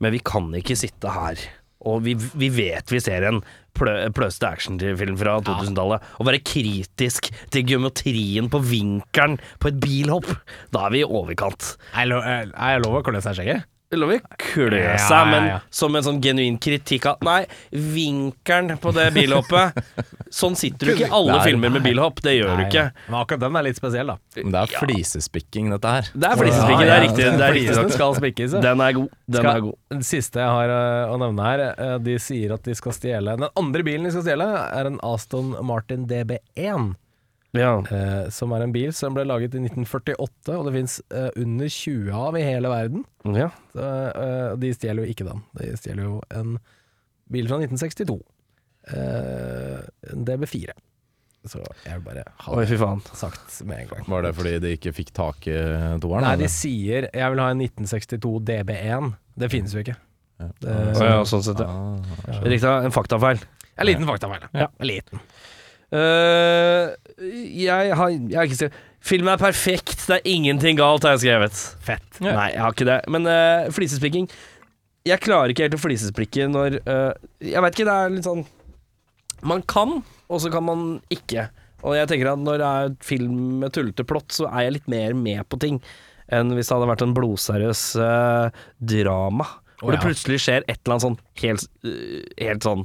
[0.00, 1.36] Men vi kan ikke sitte her,
[1.84, 3.42] og vi, vi vet vi ser en
[3.76, 10.30] plø, pløste actionfilm fra 2000-tallet, og være kritisk til geometrien på vinkelen på et bilhopp.
[10.74, 11.74] Da er vi i overkant.
[11.94, 13.68] Er jeg jeg lov å klø seg i skjegget?
[13.90, 15.54] Lov å klø seg, ja, men ja.
[15.74, 17.40] som en sånn genuin kritikk av Nei,
[17.74, 19.80] vinkelen på det bilhoppet
[20.30, 22.20] Sånn sitter du ikke i alle Nei, filmer med bilhopp.
[22.22, 22.84] Det gjør du ikke.
[23.08, 24.16] Men akkurat den er litt spesiell, da.
[24.38, 26.10] Men det er flisespikking, dette her.
[26.14, 27.24] Det er flisespikking, det er riktig.
[27.24, 28.54] Det er riktig Flisene skal spikkes.
[28.62, 29.10] Den er god.
[29.26, 29.78] Den Skal- er god.
[29.90, 33.34] Den siste jeg har eh, å nevne her, eh, de sier at de skal stjele
[33.42, 36.92] Den andre bilen de skal stjele, er en Aston Martin DB1.
[37.52, 37.72] Ja.
[37.90, 41.00] eh, som er en bil som ble laget i 1948, og det fins
[41.36, 43.04] under 20 av i hele verden.
[43.36, 43.48] ja.
[43.72, 45.42] Så, eh, de stjeler jo ikke den.
[45.58, 46.58] De stjeler jo en
[47.30, 48.20] bil fra 1962.
[48.90, 49.80] Eh,
[50.12, 50.72] en DB4.
[51.48, 53.00] Så jeg vil bare ha Oi, det fy faen.
[53.16, 54.04] sagt med en gang.
[54.12, 55.54] Var det fordi de ikke fikk tak i
[56.02, 56.20] toeren?
[56.26, 56.44] Nei, eller?
[56.44, 59.14] de sier 'jeg vil ha en 1962 DB1'.
[59.38, 59.96] Det finnes jo ikke.
[60.60, 61.66] Det, ja, sånn sett, ja.
[61.68, 63.40] Ah, Riktig, en faktafeil.
[63.78, 64.48] En liten faktafeil.
[64.52, 64.68] Ja.
[64.78, 65.20] En liten.
[65.90, 66.92] Eh,
[67.60, 71.22] jeg har Jeg har ikke skrevet Filmen er perfekt, det er ingenting galt, har jeg
[71.22, 71.60] skrevet.
[71.80, 72.18] Fett.
[72.20, 72.98] Nei, jeg har ikke det.
[73.08, 74.26] Men uh, flisespikking
[75.08, 78.44] Jeg klarer ikke helt å flisespikke når uh, Jeg vet ikke, det er litt sånn
[79.40, 81.48] Man kan, og så kan man ikke.
[81.80, 84.92] Og jeg tenker at når det er film med tullete plott, så er jeg litt
[84.92, 85.80] mer med på ting
[86.30, 89.48] enn hvis det hadde vært en blodseriøs uh, drama.
[89.80, 91.64] Hvor Å, det plutselig skjer et eller annet sånn helt,
[92.36, 92.84] helt sånn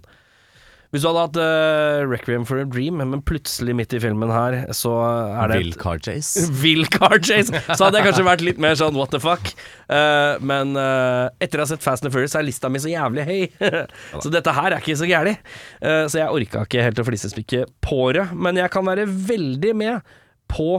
[0.95, 4.55] Hvis du hadde hatt uh, Requiem for a Dream, men plutselig midt i filmen her,
[4.71, 6.45] så er det Will car chase.
[6.63, 9.51] Will car chase, så hadde jeg kanskje vært litt mer sånn what the fuck.
[9.91, 13.27] Uh, men uh, etter å ha sett Fast and Furious er lista mi så jævlig
[13.27, 13.43] høy.
[14.23, 15.35] så dette her er ikke så gæli.
[15.83, 18.29] Så jeg orka ikke helt å flisespikke på det.
[18.31, 20.15] Men jeg kan være veldig med
[20.47, 20.77] på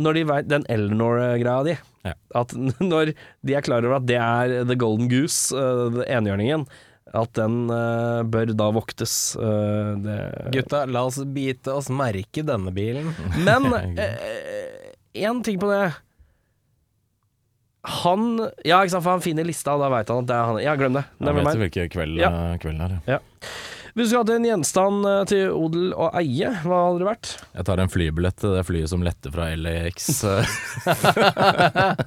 [0.00, 1.74] når de vet den Eleanor-greia di.
[2.06, 2.14] Ja.
[2.38, 2.54] At
[2.92, 3.12] når
[3.46, 6.66] de er klar over at det er the golden goose, uh, enhjørningen,
[7.14, 9.14] at den uh, bør da voktes.
[9.40, 10.18] Uh, det,
[10.54, 13.10] Gutta, la oss bite oss merke denne bilen.
[13.46, 13.66] men
[15.14, 15.88] én ting på det.
[18.04, 18.26] Han
[18.64, 20.58] Ja, ikke sant, for han finner lista, og da veit han at det er han.
[20.62, 21.04] Ja, glem det.
[21.16, 21.62] Jeg Never vet mind.
[21.64, 22.30] hvilken kveld, Ja.
[22.52, 22.98] eh, kvelden er.
[23.08, 23.18] ja.
[23.98, 27.30] Hvis du hadde en gjenstand eh, til odel og eie, hva hadde det vært?
[27.58, 30.08] Jeg tar en flybillett til det flyet som letter fra LAX.
[30.30, 30.54] eh,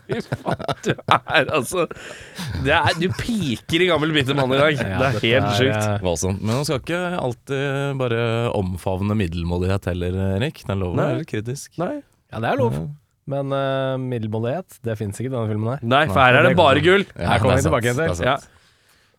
[0.08, 1.86] Fy faen, du er altså
[2.64, 4.80] det er, Du piker i gammel bitte mann i dag.
[4.80, 5.84] det er helt er, sjukt.
[5.84, 6.42] eh, Voldsomt.
[6.44, 8.24] Men man skal ikke alltid bare
[8.56, 10.64] omfavne middelmådighet heller, Erik.
[10.68, 11.12] Den loven Nei.
[11.12, 11.74] er litt kritisk.
[11.82, 11.96] Nei.
[12.34, 12.80] Ja, det er lov.
[13.30, 15.84] Men uh, middelmådighet, det fins ikke i denne filmen her.
[15.88, 17.06] Nei, for her er det bare gull.
[17.16, 18.50] Her kommer er vi tilbake til.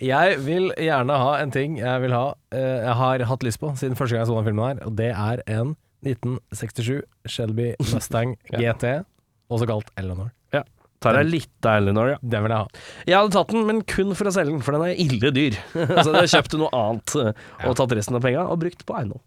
[0.03, 3.71] Jeg vil gjerne ha en ting jeg vil ha eh, Jeg har hatt lyst på
[3.79, 5.75] siden første gang jeg så den filmen her, og det er en
[6.05, 9.05] 1967 Shelby Mustang GT,
[9.53, 10.33] også kalt Eleanor.
[10.53, 10.65] Ja.
[11.05, 12.19] Tar jeg litt av Eleanor, ja.
[12.23, 12.83] Den vil jeg ha.
[13.09, 15.59] Jeg hadde tatt den, men kun for å selge den, for den er ille dyr.
[15.75, 19.23] Så jeg kjøpte noe annet eh, og tatt resten av penga og brukt på eiendom.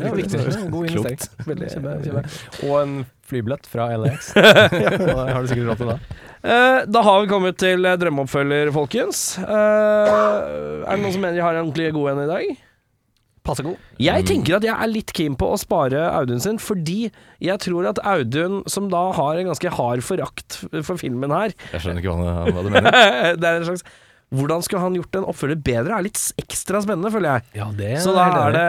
[0.00, 0.40] Ja, viktig.
[0.70, 1.46] God investering.
[1.48, 2.24] Veldig, Kjempe, kjempe.
[2.68, 2.96] Og en
[3.30, 4.32] flybillett fra LAX.
[4.34, 5.98] Det har du sikkert råd til da.
[6.40, 9.22] Eh, da har vi kommet til drømmeoppfølger, folkens.
[9.42, 12.52] Eh, er det noen som mener de har en ordentlig god en i dag?
[13.44, 13.76] Passe god.
[14.00, 17.08] Jeg tenker at jeg er litt keen på å spare Audun sin, fordi
[17.40, 21.80] jeg tror at Audun, som da har en ganske hard forakt for filmen her Jeg
[21.80, 22.98] skjønner ikke hva, hva du mener.
[23.40, 23.86] Det er en slags
[24.30, 27.46] Hvordan skulle han gjort en oppfølger bedre, er litt ekstra spennende, føler jeg.
[27.58, 28.64] Ja, det Så da er det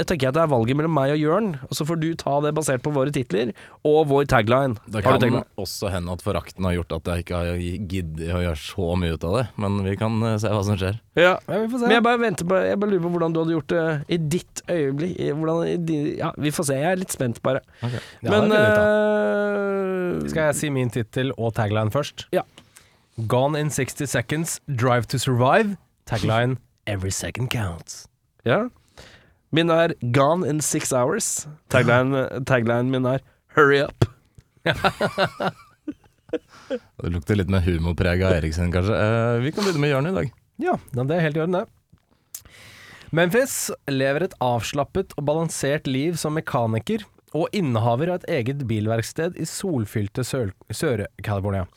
[0.00, 2.08] Jeg tenker jeg at det er valget mellom meg og Jørn, og så får du
[2.18, 3.52] ta det basert på våre titler
[3.86, 4.74] og vår tagline.
[4.90, 5.44] Det kan tagline?
[5.60, 7.62] også hende at forakten har gjort at jeg ikke har
[7.92, 10.80] giddet å gjøre så mye ut av det, men vi kan eh, se hva som
[10.80, 10.98] skjer.
[11.14, 11.36] Ja.
[11.46, 11.86] Ja, vi får se.
[11.86, 14.64] Men jeg bare på Jeg bare lurer på hvordan du hadde gjort det i ditt
[14.66, 15.14] øyeblikk.
[15.38, 16.80] Hvordan, i din, ja, vi får se.
[16.80, 17.62] Jeg er litt spent, bare.
[17.84, 17.92] Ja,
[18.34, 22.26] Men øh, Skal jeg si min tittel og tagline først?
[22.34, 22.42] Ja.
[23.16, 25.76] Gone in 60 seconds, drive to survive.
[26.06, 26.56] Tagline
[26.86, 28.08] Every second counts.
[28.44, 28.68] Ja.
[29.52, 31.46] Min er 'Gone in six hours'.
[31.70, 33.18] Tagline, tagline min er
[33.54, 34.04] 'Hurry up'.
[36.74, 38.96] Det lukter litt med humorpreg av Eriksen, kanskje.
[38.98, 40.30] Eh, vi kan begynne med Jørn i dag.
[40.58, 42.50] Ja, det er helt i orden, det.
[43.14, 47.04] Memphis lever et avslappet og balansert liv som mekaniker
[47.34, 51.68] og innehaver av et eget bilverksted i solfylte Sør- Sør-California.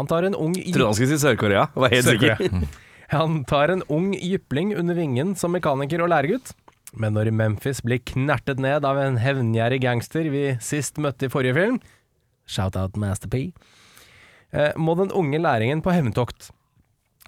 [0.00, 1.66] Han tar en ung Trodde han skulle si Sør-Korea.
[1.76, 2.40] Var helt sikker.
[3.10, 6.52] Han tar en ung jypling under vingen som mekaniker og læregutt.
[6.94, 11.56] Men når Memphis blir knertet ned av en hevngjerrig gangster vi sist møtte i forrige
[11.58, 11.80] film,
[12.46, 13.50] shout-out Master P,
[14.54, 16.52] eh, må den unge læringen på hevntokt.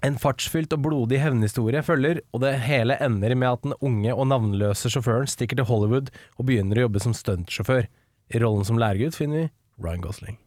[0.03, 4.31] En fartsfylt og blodig hevnhistorie følger, og det hele ender med at den unge og
[4.31, 6.09] navnløse sjåføren stikker til Hollywood
[6.39, 7.91] og begynner å jobbe som stuntsjåfør.
[8.33, 9.51] I rollen som læregutt finner vi
[9.83, 10.39] Ryan Gosling.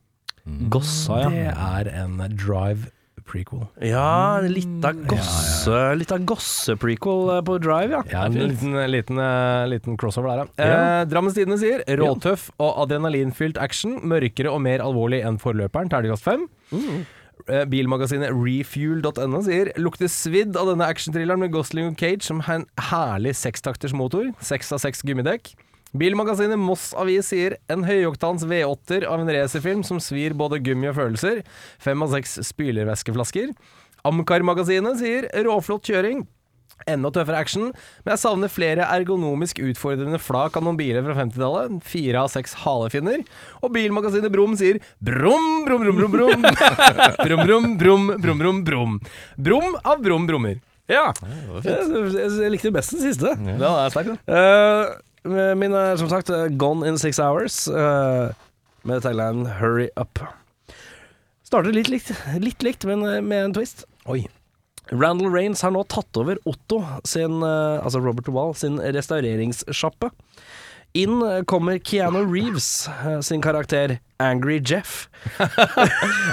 [0.71, 2.93] Gossa, Det er en drive
[3.27, 3.65] prequel.
[3.83, 8.03] Ja, litt av gosse Litt av gosse-prequel eh, på Drive, ja.
[8.13, 10.47] Ja, en liten, liten, eh, liten crossover der, ja.
[10.71, 10.79] Ja.
[11.01, 16.27] Eh, Drammens Tidende sier råtøff og adrenalinfylt action, mørkere og mer alvorlig enn forløperen, terningkast
[16.27, 16.47] fem.
[17.51, 22.63] Eh, Bilmagasinet refuel.no sier lukter svidd av denne actionthrilleren med Gosling og Cage som har
[22.63, 24.31] en herlig sekstakters motor.
[24.39, 25.57] Seks av seks gummidekk.
[25.97, 30.97] Bilmagasinet Moss Avis sier en høyoktans V8-er av en racerfilm som svir både gummi og
[30.99, 31.43] følelser.
[31.83, 33.53] Fem av seks spylervæskeflasker.
[34.07, 36.27] Amcar-magasinet sier råflott kjøring.
[36.87, 37.71] Enda tøffere action,
[38.05, 41.79] men jeg savner flere ergonomisk utfordrende flak av noen biler fra 50-tallet.
[41.89, 43.25] Fire av seks halefinner.
[43.65, 46.47] Og bilmagasinet Brum sier brum, brum, brum, brum, brum.
[47.25, 48.99] brum, brum, brum, brum, brum, brum.
[49.49, 50.61] Brum av brum brummer.
[50.87, 51.09] Ja.
[51.65, 53.33] Jeg, jeg, jeg likte best den siste.
[53.35, 53.57] Ja.
[53.57, 54.37] Den er sterk, da.
[54.37, 54.95] Eh,
[55.59, 58.33] min er som sagt eh, Gone in Six Hours, eh,
[58.87, 60.23] med tagline 'Hurry Up'.
[61.47, 62.11] Starter litt likt,
[62.43, 63.85] litt likt men eh, med en twist.
[64.11, 64.25] Oi.
[64.91, 70.13] Randall Raines har nå tatt over Otto sin, eh, altså Robert Wall, sin restaureringssjappe.
[70.97, 75.09] Inn eh, kommer Keanu Reeves eh, sin karakter Angry Jeff.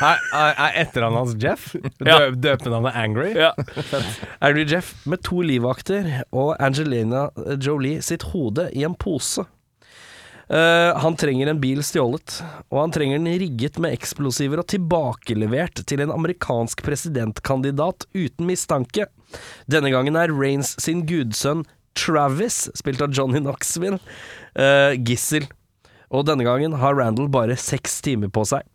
[0.04, 1.70] Er, er, er etternavnet hans Jeff?
[2.04, 2.18] Ja.
[2.20, 3.32] Dø, Døpenavnet Angry?
[4.46, 7.28] Angry Jeff med to livvakter og Angelina
[7.62, 9.46] Jolie sitt hode i en pose.
[10.52, 15.86] Uh, han trenger en bil stjålet, og han trenger den rigget med eksplosiver og tilbakelevert
[15.88, 19.08] til en amerikansk presidentkandidat uten mistanke.
[19.72, 21.64] Denne gangen er Rains sin gudsønn
[21.98, 24.02] Travis, spilt av Johnny Knoxville,
[24.58, 25.48] uh, gissel.
[26.14, 28.66] Og denne gangen har Randall bare seks timer på seg.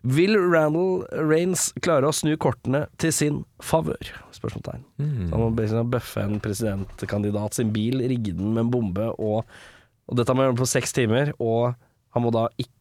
[0.00, 4.12] Vil Randall Raines klare å snu kortene til sin favør?
[4.32, 4.84] Spørsmålstegn.
[5.00, 5.26] Mm.
[5.32, 9.44] han må bøffe en presidentkandidat sin bil, rigge den med en bombe, og,
[10.08, 11.76] og dette må han gjøre på seks timer, og
[12.16, 12.72] han må da ikke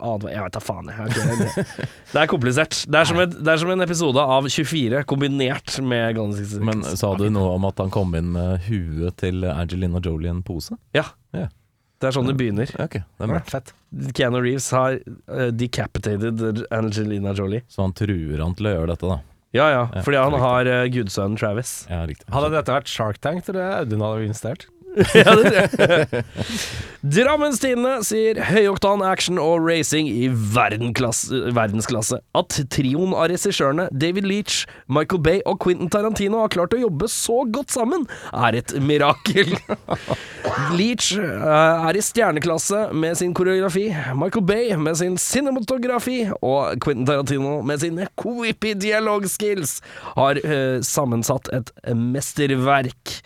[0.00, 1.64] advare Jeg vet da faen, jeg.
[2.14, 2.78] Det, er komplisert.
[2.88, 6.16] Det er, som et, det er som en episode av 24 kombinert med.
[6.64, 10.32] Men sa du noe om at han kom inn med huet til Angelina Jolie i
[10.32, 10.80] en pose?
[10.96, 11.10] Ja.
[11.36, 11.50] Ja.
[12.02, 12.70] Det er sånn det begynner.
[12.74, 13.40] Ja, Ok, det er bra.
[13.46, 13.72] Fett.
[14.18, 17.62] Keanu Reeves har eh, decapitated Angelina Jolie.
[17.70, 19.20] Så han truer han til å gjøre dette, da.
[19.52, 20.44] Ja ja, Ja, fordi han riktig.
[20.48, 21.72] har uh, gudsønnen Travis.
[21.90, 22.24] Ja, riktig.
[22.32, 24.66] Hadde dette vært Shark Tank, tror jeg Audun hadde investert.
[25.14, 26.24] ja, det tror jeg.
[27.02, 32.20] Drammens Tidende sier høyoktan action og racing i verdensklasse.
[32.38, 37.08] At trioen av regissørene David Leach, Michael Bay og Quentin Tarantino har klart å jobbe
[37.10, 39.50] så godt sammen, er et mirakel.
[40.78, 47.08] Leach eh, er i stjerneklasse med sin koreografi, Michael Bay med sin cinematografi og Quentin
[47.08, 49.80] Tarantino med sine quippy dialogskills
[50.14, 53.18] har eh, sammensatt et mesterverk.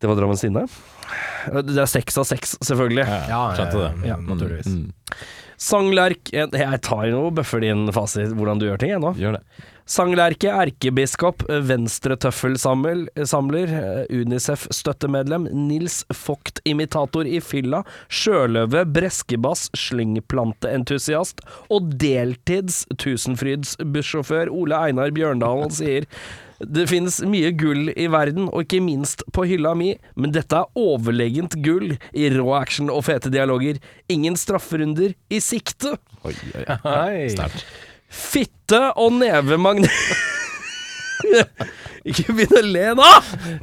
[0.00, 0.64] Det var Drammens sinne
[1.66, 3.04] Det er seks av seks, selvfølgelig.
[3.28, 3.90] Ja, skjønte det.
[4.08, 4.70] Ja, naturligvis.
[4.70, 4.88] Mm,
[5.60, 9.12] Sanglerk Jeg tar jo bøffer din fasit hvordan du gjør ting, jeg nå.
[9.20, 9.44] gjør det.
[9.90, 13.08] Sanglerke, erkebiskop, venstretøffelsamler,
[14.14, 21.42] Unicef-støttemedlem, Nils Vogt, imitator i fylla, sjøløve, breskebass, slyngplanteentusiast
[21.74, 26.06] og deltids Tusenfryds bussjåfør Ole Einar Bjørndalen sier
[26.60, 30.68] det finnes mye gull i verden, og ikke minst på hylla mi, men dette er
[30.78, 33.78] overlegent gull i rå action og fete dialoger.
[34.12, 35.94] Ingen strafferunder i sikte.
[36.26, 37.28] Oi, oi, oi.
[37.32, 37.64] Sterkt.
[38.10, 39.86] Fitte og nevemagnet
[42.10, 43.08] Ikke begynn å le, da!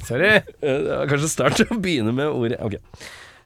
[0.08, 0.30] Sorry.
[0.38, 2.78] Eh, Det var kanskje sterkt å begynne med ordet Ok.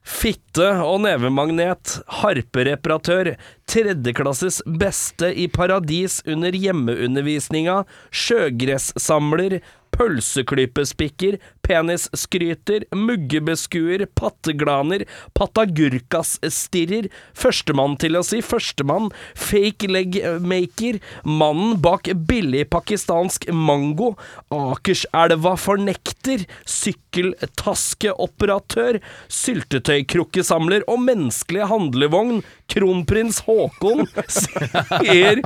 [0.02, 3.36] Fitte og nevemagnet, harpereparatør,
[3.70, 9.60] tredjeklasses beste i paradis under hjemmeundervisninga, sjøgressamler,
[9.94, 15.06] pølseklypespikker, penisskryter, muggebeskuer, patteglaner,
[15.38, 24.16] patagurkasstirrer, førstemann til å si førstemann, fake leg maker, mannen bak billig pakistansk mango,
[24.52, 29.00] Akerselva fornekter, sykkeltaskeoperatør,
[29.32, 34.00] syltetøykrukkesamler og menneskelig handlevogn, kronprins Haakon,
[34.32, 35.42] sier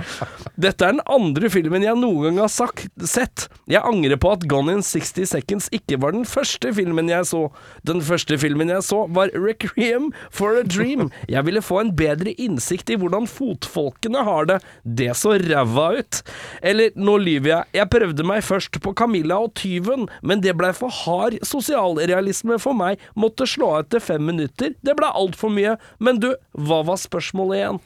[0.55, 3.47] Dette er den andre filmen jeg noen gang har sagt, sett.
[3.69, 7.47] Jeg angrer på at Gone in 60 Seconds ikke var den første filmen jeg så.
[7.87, 11.09] Den første filmen jeg så, var Requiem for a Dream.
[11.31, 14.59] Jeg ville få en bedre innsikt i hvordan fotfolkene har det.
[14.83, 16.21] Det så ræva ut.
[16.61, 17.71] Eller, nå lyver jeg.
[17.79, 22.77] Jeg prøvde meg først på Camilla og tyven, men det blei for hard sosialrealisme for
[22.77, 23.01] meg.
[23.17, 24.75] Måtte slå av etter fem minutter.
[24.85, 25.75] Det blei altfor mye.
[25.99, 27.83] Men du, hva var spørsmålet igjen?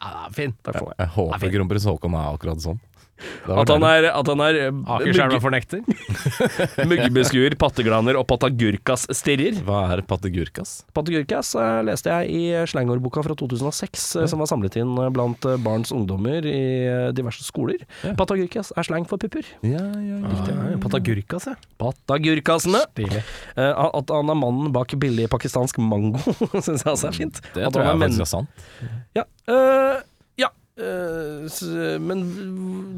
[0.00, 0.54] Ja, fin.
[0.64, 1.00] Takk for meg.
[1.02, 2.80] Jeg håper kronprins Haakon er akkurat sånn.
[3.50, 5.82] At han er, at han er eh, Akerselva-fornekter?
[6.88, 9.60] muggebeskuer, patteglaner og patagurkas-stirrer.
[9.66, 10.80] Hva er patagurkas?
[10.96, 15.44] Patagurkas eh, leste jeg i slangordboka fra 2006, eh, som var samlet inn eh, blant
[15.48, 16.56] eh, barns ungdommer i
[16.86, 17.82] eh, diverse skoler.
[18.06, 18.14] Ja.
[18.18, 19.46] Patagurkas er slang for pupper.
[19.66, 20.56] Ja, ja, riktig.
[20.56, 21.56] Ja, Patagurkas, ja.
[21.80, 22.84] Patagurkasene.
[22.94, 23.24] Stilig.
[23.56, 26.20] Eh, At han er mannen bak billig pakistansk mango,
[26.64, 27.40] syns jeg også er fint.
[27.54, 28.64] Det At tror jeg er faktisk er sant.
[29.16, 29.24] Ja.
[29.50, 30.09] eh, eh, s-
[32.00, 32.22] men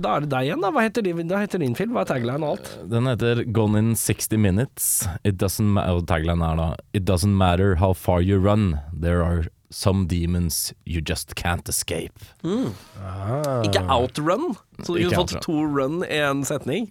[0.03, 0.70] da er det deg igjen, da.
[0.74, 1.93] Hva heter, din- da heter din film?
[1.97, 2.70] Hva er tagline og alt?
[2.91, 5.07] Den heter Gone in 60 Minutes.
[5.24, 9.45] It doesn't og tagline er da It doesn't matter how far you run, there are
[9.70, 12.18] some demons you just can't escape.
[12.45, 13.62] Ah.
[13.64, 16.91] Ikke outrun, så du kunne fått to run i en setning.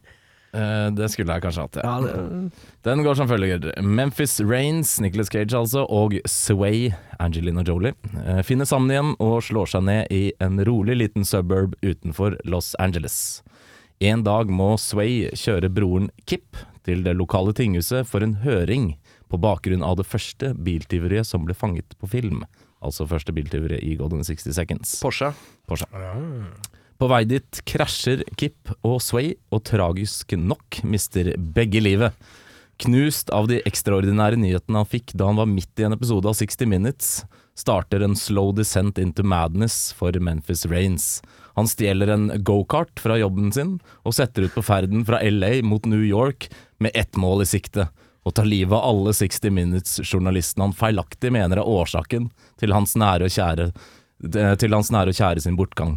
[0.53, 1.83] Eh, det skulle jeg kanskje hatt, ja.
[1.87, 2.51] Ja, det,
[2.83, 3.69] Den går som følger.
[3.81, 7.93] Memphis Rains, Nicholas Cage altså, og Sway, Angelina Jolie,
[8.25, 12.73] eh, finner sammen igjen og slår seg ned i en rolig liten suburb utenfor Los
[12.79, 13.41] Angeles.
[14.01, 18.95] En dag må Sway kjøre broren Kip til det lokale tinghuset for en høring
[19.31, 22.43] på bakgrunn av det første biltyveriet som ble fanget på film.
[22.81, 24.97] Altså første biltyveriet i Golden 60 Seconds.
[25.05, 25.31] Porsche.
[25.69, 25.87] Porsche.
[27.01, 32.13] På vei dit krasjer Kip og Sway, og tragisk nok mister begge livet.
[32.85, 36.37] Knust av de ekstraordinære nyhetene han fikk da han var midt i en episode av
[36.37, 37.07] 60 Minutes,
[37.57, 41.07] starter en slow descent into madness for Memphis Rains.
[41.57, 45.89] Han stjeler en gokart fra jobben sin, og setter ut på ferden fra LA mot
[45.89, 47.89] New York med ett mål i sikte.
[48.21, 52.27] og tar livet av alle 60 Minutes-journalistene han feilaktig mener er årsaken
[52.61, 53.71] til hans nære og kjære,
[54.61, 55.95] til hans nære og kjære sin bortgang.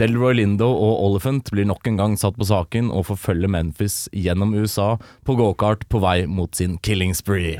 [0.00, 4.54] Delroy Lindo og Oliphant blir nok en gang satt på saken og forfølger Memphis gjennom
[4.56, 4.94] USA
[5.28, 7.58] på gokart på vei mot sin killing spree.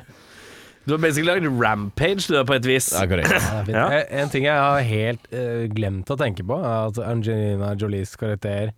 [0.89, 2.89] Du har basically lagd Rampage, du er på et vis.
[2.97, 3.35] Ja, korrekt.
[3.69, 3.85] Ja.
[3.99, 8.17] Eh, En ting jeg har helt uh, glemt å tenke på, er at Angelina Jolies
[8.19, 8.73] karakter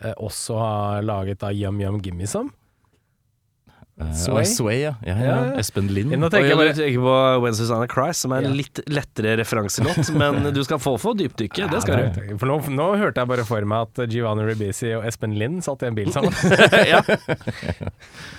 [0.00, 2.50] uh, også har laget da Yum Yum Gimme Some.
[4.16, 4.46] Sway?
[4.48, 4.94] Sway, ja.
[5.06, 5.36] ja, ja.
[5.60, 6.14] Espen Lind.
[6.16, 10.12] Nå tenker jeg bare tenker på When Susanna Cries, som er en litt lettere referanselåt,
[10.20, 12.34] men du skal få få dypdykke, det skal du.
[12.40, 15.84] For nå, nå hørte jeg bare for meg at Giovanni Ribisi og Espen Lind satt
[15.84, 16.34] i en bil sammen.
[16.92, 17.02] ja.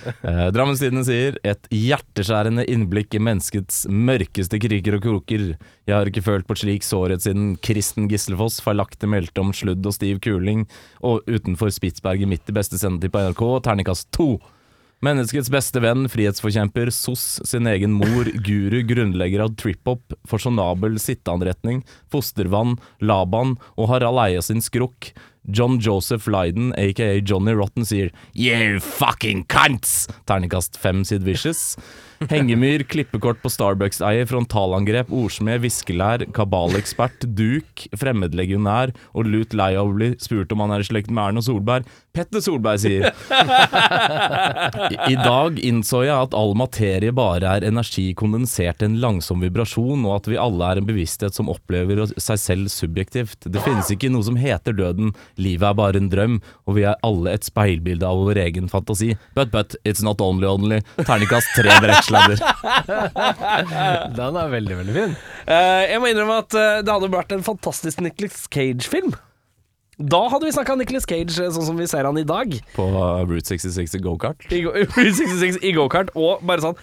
[0.04, 5.46] Eh, Drammens sier et hjerteskjærende innblikk i menneskets mørkeste kriker og kroker.
[5.88, 9.86] Jeg har ikke følt på et slik sårhet siden Kristen Gislefoss feilaktig meldte om sludd
[9.88, 10.66] og stiv kuling,
[11.04, 14.36] og utenfor Spitsberget midt i beste sendetid på NRK, terningkast to.
[15.04, 21.82] Menneskets beste venn, frihetsforkjemper, SOS, sin egen mor, guru, grunnlegger av trip-hop, fasjonabel sitteanretning,
[22.14, 25.10] fostervann, Laban og Harald Eia sin skrukk.
[25.48, 30.08] John Joseph Lydon, aka Johnny Rotten, sier You fucking cunts!
[30.26, 31.78] Terningkast fem Sid Vicious.
[32.32, 39.96] Hengemyr, klippekort på Starbucks-eier, frontalangrep, ordsmed, viskelær, kabalekspert, duk, fremmedlegionær og lut lei av å
[39.98, 41.88] bli spurt om han er i slekt med Erna Solberg.
[42.14, 43.10] Petter Solberg sier
[45.10, 50.06] I, dag innså jeg at all materie bare er energi kondensert i en langsom vibrasjon,
[50.06, 53.50] og at vi alle er en bevissthet som opplever seg selv subjektivt.
[53.50, 57.00] Det finnes ikke noe som heter døden, livet er bare en drøm, og vi er
[57.06, 59.14] alle et speilbilde av vår egen fantasi.
[59.38, 60.82] But, but, it's not only only.
[61.02, 62.42] Terningkast tre brettsladder.
[64.16, 65.20] Den er veldig, veldig fin.
[65.48, 69.16] Uh, jeg må innrømme at uh, det hadde vært en fantastisk Nicholas Cage-film.
[70.02, 72.56] Da hadde vi snakka Nicholas Cage eh, sånn som vi ser han i dag.
[72.74, 74.48] På uh, Route 66 i gokart.
[74.50, 76.80] I, go 66 i gokart, og bare sånn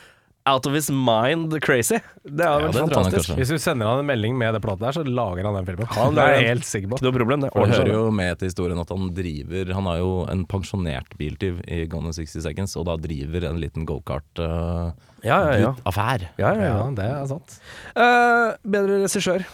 [0.46, 1.98] out of his mind crazy.
[2.24, 3.36] Det Ja, tror jeg nok fantastisk.
[3.36, 5.86] Hvis du sender han en melding med det platet der, så lager han den filmen.
[5.96, 6.98] Han det er jeg helt sikker på.
[6.98, 7.50] Ikke noe problem, det.
[7.54, 11.60] Det hører jo med til historien at han driver Han er jo en pensjonert biltyv
[11.68, 14.94] i Gone in 60 Seconds, og da driver en liten gokart-affær.
[15.22, 15.74] Ja, ja, ja.
[15.84, 16.90] ja, ja, Ja, ja.
[16.96, 17.58] det er sant.
[17.94, 19.44] Uh, bedre regissør.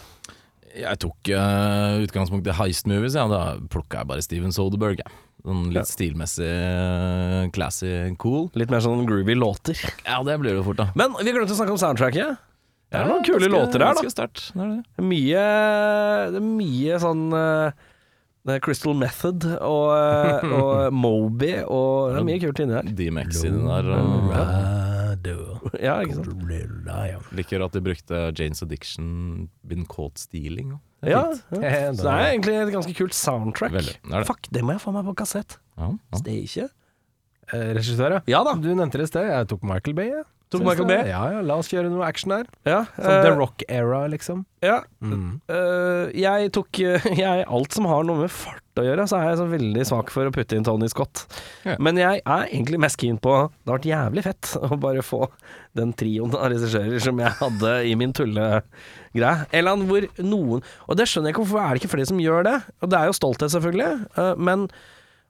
[0.77, 3.25] Jeg tok uh, utgangspunkt i Heist Movies, ja.
[3.31, 5.01] Da plukka jeg bare Steven Soderberg.
[5.03, 5.26] jeg.
[5.45, 5.83] Sånn litt Ja.
[5.87, 8.49] stilmessig eh, classy, cool.
[8.55, 9.77] Litt mer sånn groovy låter.
[10.05, 10.89] Ja, det blir det fort, da.
[10.95, 12.37] Men vi glemte å snakke om soundtracket.
[12.91, 14.01] Det er noen kule ganske- låter der, da.
[14.01, 14.15] Ganske.
[14.53, 15.03] Det er det.
[15.03, 15.45] Mye,
[16.31, 17.29] det er mye sånn
[18.47, 22.93] det er Crystal Method og, eh, og Moby og Det er mye kult inni der.
[22.95, 23.89] DMX inni der.
[25.67, 27.31] Og Ja, ikke sant?
[27.35, 30.71] liker at de brukte Janes Addiction Been Caught Stealing.
[30.73, 30.81] også.
[31.05, 31.93] Ja, ja.
[31.93, 33.73] Så det er egentlig et ganske kult soundtrack.
[33.75, 33.97] Veldig.
[34.01, 34.25] Det det.
[34.29, 35.59] Fuck, det må jeg få meg på kassett.
[35.77, 36.21] Ja, ja.
[36.23, 36.69] Steikje.
[37.53, 38.21] Eh, regissør, ja.
[38.27, 38.55] Ja da.
[38.59, 39.29] Du nevnte det i sted.
[39.29, 40.09] Jeg tok Michael Bay.
[40.15, 40.25] Jeg.
[40.47, 41.09] Tok Michael Bay?
[41.09, 42.45] Ja, ja, la oss kjøre noe action der.
[42.63, 44.45] Ja, Sånn uh, The Rock-era, liksom.
[44.63, 44.77] ja.
[45.03, 45.41] Mm.
[45.51, 49.27] Uh, jeg tok eh, jeg, Alt som har noe med fart å gjøre, så er
[49.27, 51.25] jeg så veldig svak for å putte inn Tony Scott.
[51.67, 51.75] Ja.
[51.83, 55.25] Men jeg er egentlig mest keen på Det har vært jævlig fett å bare få
[55.77, 59.35] den trioen av regissører som jeg hadde i min tullegreie.
[59.51, 62.47] Eller hvor noen Og det skjønner jeg ikke, hvorfor er det ikke flere som gjør
[62.47, 62.57] det?
[62.79, 64.69] Og det er jo stolthet, selvfølgelig, uh, men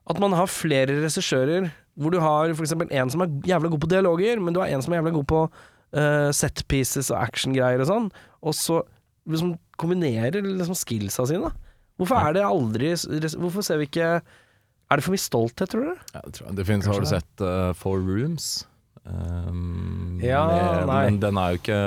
[0.08, 2.74] at man har flere regissører hvor du har f.eks.
[2.78, 5.28] en som er jævlig god på dialoger, men du har en som er jævlig god
[5.32, 8.10] på uh, set pieces og actiongreier og sånn,
[8.46, 8.82] og så
[9.28, 11.50] liksom kombinerer liksom skillsa sine.
[11.50, 11.74] da.
[11.98, 16.04] Hvorfor er det aldri Hvorfor ser vi ikke Er det for mye stolthet, tror du?
[16.14, 16.56] Ja, det tror jeg.
[16.60, 18.46] Det finnes, har du sett uh, Four Rooms?
[19.04, 20.44] Um, Ja,
[20.86, 21.02] nei.
[21.08, 21.80] Men den er jo ikke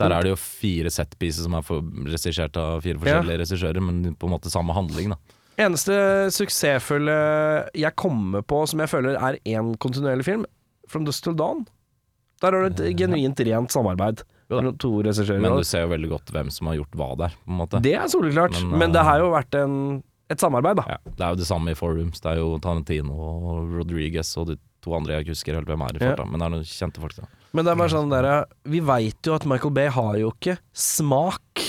[0.00, 1.68] Der er det jo fire setpieces som er
[2.08, 5.38] regissert av fire forskjellige regissører, men på en måte samme handling, da.
[5.60, 5.94] Eneste
[6.32, 7.14] suksessfulle
[7.76, 10.46] jeg kommer på som jeg føler er én kontinuerlig film,
[10.88, 11.66] From Dust Till Dawn.
[12.42, 14.24] Der har du et genuint rent samarbeid.
[14.52, 17.80] Men du ser jo veldig godt hvem som har gjort hva der, på en måte.
[17.84, 19.76] Det er soleklart, men, Men, det eh, har jo vært en,
[20.32, 20.84] et samarbeid, da.
[20.96, 22.20] Ja, det er jo det samme i Forums.
[22.20, 25.84] Det er jo Tarantino og Rodriguez og de to andre jeg ikke husker helt hvem
[25.86, 26.16] er i Ja.
[26.26, 27.16] men det er noen kjente folk.
[27.16, 27.28] Da.
[27.54, 28.28] Men det er bare sånn der,
[28.64, 31.62] Vi veit jo at Michael Bay har jo ikke smak,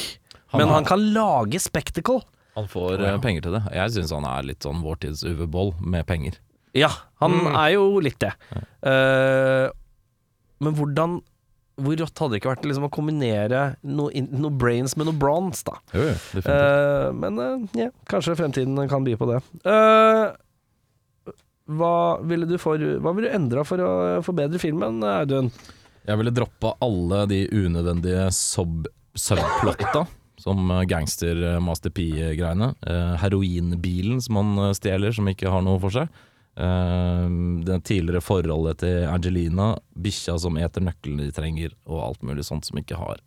[0.52, 2.22] Han men har- han kan lage spectacle.
[2.56, 3.64] Han får eh, penger til det.
[3.74, 6.36] Jeg syns han er litt sånn vår tids Uwe Boll med penger.
[6.78, 6.90] Ja,
[7.22, 7.56] han Mm.
[7.56, 8.34] er jo litt det.
[8.86, 9.70] Eh,
[10.64, 11.22] men hvordan
[11.82, 15.64] Hvor rått hadde det ikke vært liksom, å kombinere noe, noe brains med noe bronze,
[15.66, 15.74] da?
[15.98, 16.50] Jo, jo, definitivt.
[16.54, 19.40] Eh, men uh, ja, kanskje fremtiden kan by på det.
[19.66, 21.34] Uh,
[21.74, 23.90] hva ville du for Hva ville du endra for å
[24.22, 25.50] forbedre filmen, Audun?
[26.06, 28.86] Jeg ville droppa alle de unødvendige sub
[29.18, 30.06] subplotta,
[30.44, 32.74] som eh, gangster eh, P-greiene.
[32.88, 36.10] Eh, heroinbilen som han stjeler, som ikke har noe for seg.
[36.60, 37.28] Eh,
[37.66, 42.68] det tidligere forholdet til Angelina, bikkja som eter nøklene de trenger, og alt mulig sånt
[42.68, 43.24] som ikke har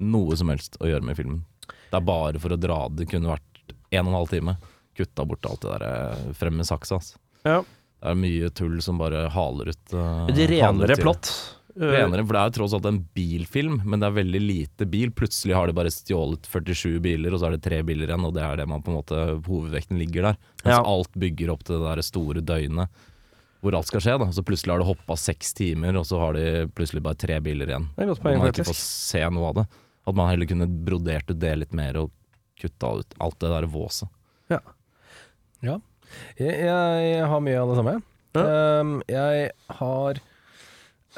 [0.00, 1.44] noe som helst å gjøre med filmen.
[1.90, 3.06] Det er bare for å dra det.
[3.10, 4.56] kunne vært en og en halv time.
[4.96, 6.98] Kutta bort alt det der frem med saksa.
[6.98, 7.20] Altså.
[7.46, 7.60] Ja.
[8.00, 9.82] Det er mye tull som bare haler ut.
[9.92, 11.28] Uh, det renere plott.
[11.76, 14.86] Eh, renere, for det er jo tross alt en bilfilm, men det er veldig lite
[14.90, 15.12] bil.
[15.14, 18.34] Plutselig har de bare stjålet 47 biler, og så er det tre biler igjen, og
[18.34, 20.40] det er det man på en måte Hovedvekten ligger der.
[20.64, 20.82] Mens Ja.
[20.82, 22.88] alt bygger opp til det der store døgnet
[23.60, 24.18] hvor alt skal skje.
[24.18, 27.40] da Så plutselig har det hoppa seks timer, og så har de plutselig bare tre
[27.40, 27.88] biler igjen.
[27.94, 29.66] det er godt poeng, man ikke får se noe av det.
[30.08, 32.10] At man heller kunne brodert ut det litt mer og
[32.58, 34.08] kutta ut alt det der våset.
[35.62, 35.80] Jeg,
[36.38, 38.02] jeg har mye av det samme.
[38.34, 38.80] Ja.
[38.80, 40.20] Um, jeg har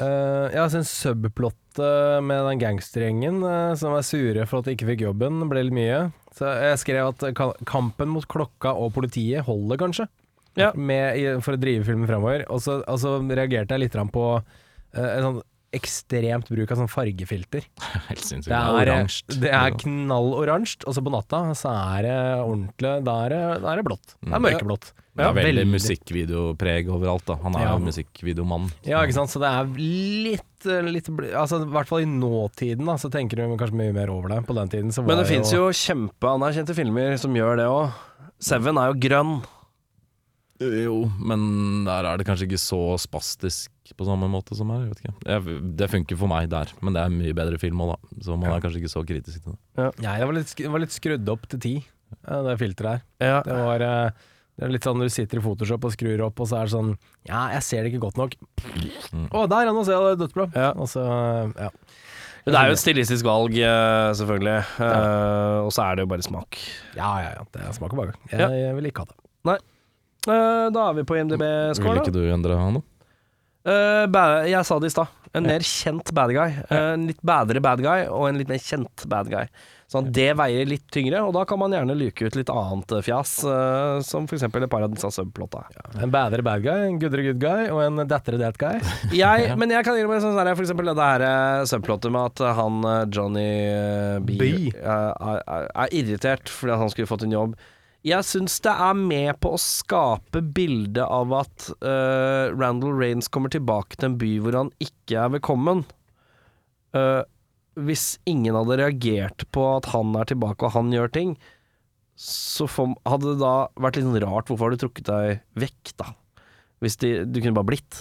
[0.00, 4.88] uh, Jeg syns subplottet med den gangstergjengen uh, som er sure for at de ikke
[4.92, 6.00] fikk jobben, ble litt mye.
[6.36, 10.08] Så jeg skrev at ka- kampen mot klokka og politiet holder, kanskje.
[10.56, 10.70] Ja.
[10.76, 12.44] Med, i, for å drive filmen fremover.
[12.52, 14.42] Og så, altså, reagerte jeg litt på uh,
[15.00, 15.40] en sånn
[15.72, 17.64] ekstremt bruk av sånn fargefilter.
[18.08, 18.50] Helt sinnssykt.
[18.52, 19.38] Det er, oransje.
[19.42, 23.72] det er knalloransje, og så på natta så er det ordentlig Da er det, da
[23.72, 24.14] er det blått.
[24.20, 24.46] Det er Mm.
[24.48, 24.92] mørkeblått.
[25.12, 25.72] Det er veldig, veldig.
[25.74, 27.24] musikkvideopreg overalt.
[27.26, 27.72] da Han er Ja.
[27.76, 28.70] jo musikkvideomann.
[28.88, 29.28] Ja, ikke sant.
[29.28, 33.56] Så det er litt, litt Altså, I hvert fall i nåtiden, da, så tenker du
[33.60, 34.46] kanskje mye mer over det.
[34.46, 37.92] På den tiden så var Men det fins jo kjempeanerkjente filmer som gjør det òg.
[38.40, 39.44] Seven er jo grønn.
[40.62, 44.86] Jo, men der er det kanskje ikke så spastisk på samme måte som her.
[44.86, 45.76] Jeg vet ikke.
[45.76, 48.18] Det funker for meg der, men det er mye bedre film òg, da.
[48.26, 48.56] Så man Ja.
[48.56, 49.58] er kanskje ikke så kritisk til det.
[50.02, 51.74] Ja, Jeg var litt, var litt skrudd opp til ti,
[52.28, 53.02] eh, det filteret her.
[53.20, 53.42] Ja.
[53.42, 54.10] Det var eh,
[54.58, 56.64] det er litt sånn når du sitter i Photoshop og skrur opp, og så er
[56.68, 58.34] det sånn Ja, jeg ser det ikke godt nok.
[59.12, 59.28] Mm.
[59.32, 60.52] oh, der, ja, nå ser jeg det dødsblå.
[60.54, 60.72] Ja.
[60.76, 61.02] Og så,
[61.56, 61.70] ja.
[62.44, 64.16] Det er jo et stilistisk valg, selvfølgelig.
[64.18, 64.64] selvfølgelig.
[64.82, 66.58] Uh, og så er det jo bare smak.
[66.96, 67.44] ja, ja, ja.
[67.54, 68.12] Det smaker bare.
[68.30, 68.48] Jeg, Ja.
[68.50, 69.16] jeg vil ikke ha det.
[70.22, 72.82] Eh, da er vi på IMDb-score, ikke du endre han, da?
[73.62, 75.18] Eh, jeg sa det i stad.
[75.32, 76.56] En mer kjent bad guy.
[76.68, 79.46] Eh, en litt bedre bad guy, og en litt mer kjent bad guy.
[79.92, 83.02] Sånn det veier litt tyngre, og da kan man gjerne luke ut litt annet eh,
[83.04, 84.46] fjas, uh, som f.eks.
[84.48, 85.66] et par av disse subplotta.
[86.00, 88.80] En bedre bad guy, en goodere good guy og en dattere dat guy.
[89.22, 92.80] Jeg, men jeg kan meg sånn her, for eksempel det her subplottet med at han
[93.12, 93.50] Johnny
[94.24, 94.48] B, B.
[94.80, 97.60] er, er, er irritert fordi han skulle fått en jobb.
[98.02, 103.52] Jeg syns det er med på å skape bildet av at uh, Randall Raines kommer
[103.54, 105.84] tilbake til en by hvor han ikke er velkommen.
[106.96, 107.22] Uh,
[107.78, 111.36] hvis ingen hadde reagert på at han er tilbake og han gjør ting,
[112.18, 116.10] så for, hadde det da vært litt rart hvorfor har du trukket deg vekk, da?
[116.82, 118.00] Hvis de, du kunne bare blitt.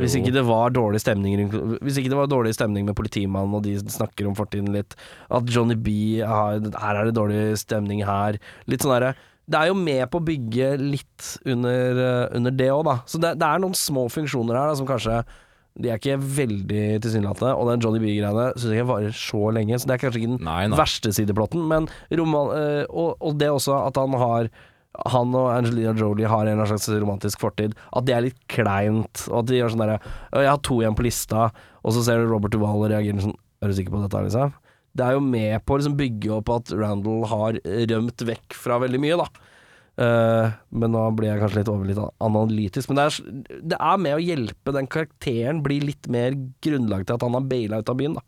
[0.00, 1.44] Hvis ikke det var dårlig stemning
[1.78, 4.96] Hvis ikke det var dårlig stemning med politimannen, og de snakker om fortiden litt,
[5.30, 8.40] at Johnny B har, Her er det dårlig stemning her.
[8.66, 9.12] Litt sånn derre
[9.46, 12.96] Det er jo med på å bygge litt under, eh, under det òg, da.
[13.06, 15.20] Så det, det er noen små funksjoner her da, som kanskje
[15.78, 19.78] De er ikke veldig tilsynelatende, og den Johnny B-greiene syns jeg ikke varer så lenge,
[19.78, 20.78] så det er kanskje ikke den Nei, nei.
[20.78, 24.50] verste sideplotten, men roman, eh, og, og det også at han har
[24.94, 27.74] han og Angelina Jolie har en slags romantisk fortid.
[27.96, 29.24] At det er litt kleint.
[29.30, 29.98] Og at de gjør sånn derre
[30.30, 31.48] Jeg har to igjen på lista,
[31.82, 34.54] og så ser du Robert Duvall og reagerer sånn Er du sikker på dette, liksom?
[34.94, 37.56] Det er jo med på å liksom bygge opp at Randall har
[37.90, 39.26] rømt vekk fra veldig mye, da.
[39.94, 42.90] Uh, men nå blir jeg kanskje litt over litt analytisk.
[42.90, 47.16] Men det er, det er med å hjelpe den karakteren bli litt mer grunnlag til
[47.16, 48.24] at han har baila ut av byen, da.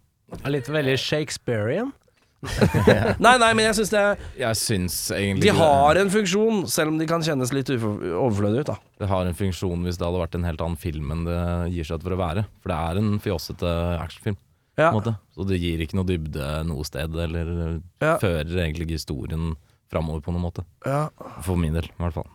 [0.51, 1.95] Litt veldig Shakespearean.
[3.25, 4.03] Nei, nei, men jeg syns det
[4.39, 8.71] Jeg syns egentlig De har en funksjon, selv om de kan kjennes litt overflødige ut,
[8.71, 8.77] da.
[9.03, 11.39] det har en funksjon hvis det hadde vært en helt annen film enn det
[11.75, 12.45] gir seg ut for å være.
[12.61, 13.73] For det er en fjossete
[14.03, 14.39] actionfilm.
[14.77, 14.91] Ja.
[15.33, 18.19] Så det gir ikke noe dybde noe sted, eller Ja.
[18.21, 19.55] fører egentlig historien
[19.91, 20.65] framover på noen måte.
[20.85, 21.09] Ja.
[21.47, 22.27] For min del, i hvert fall.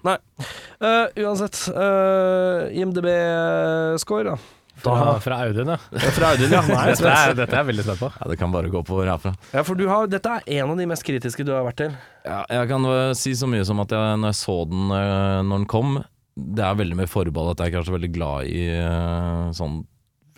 [0.82, 4.38] Eh, uansett, uh, IMDb-score, da.
[4.82, 5.77] Fra, fra Audun, ja.
[6.17, 6.61] Fra Audun, ja.
[6.67, 8.09] Nei, Dette er, dette er jeg veldig spent på.
[8.17, 9.34] Ja, det kan bare gå oppover herfra.
[9.53, 11.93] ja, for du har, dette er en av de mest kritiske du har vært til.
[12.25, 15.63] Ja, jeg kan si så mye som at jeg, når jeg så den øh, når
[15.63, 15.95] den kom
[16.38, 19.82] Det er veldig mye forbehold at jeg ikke er så veldig glad i øh, sånn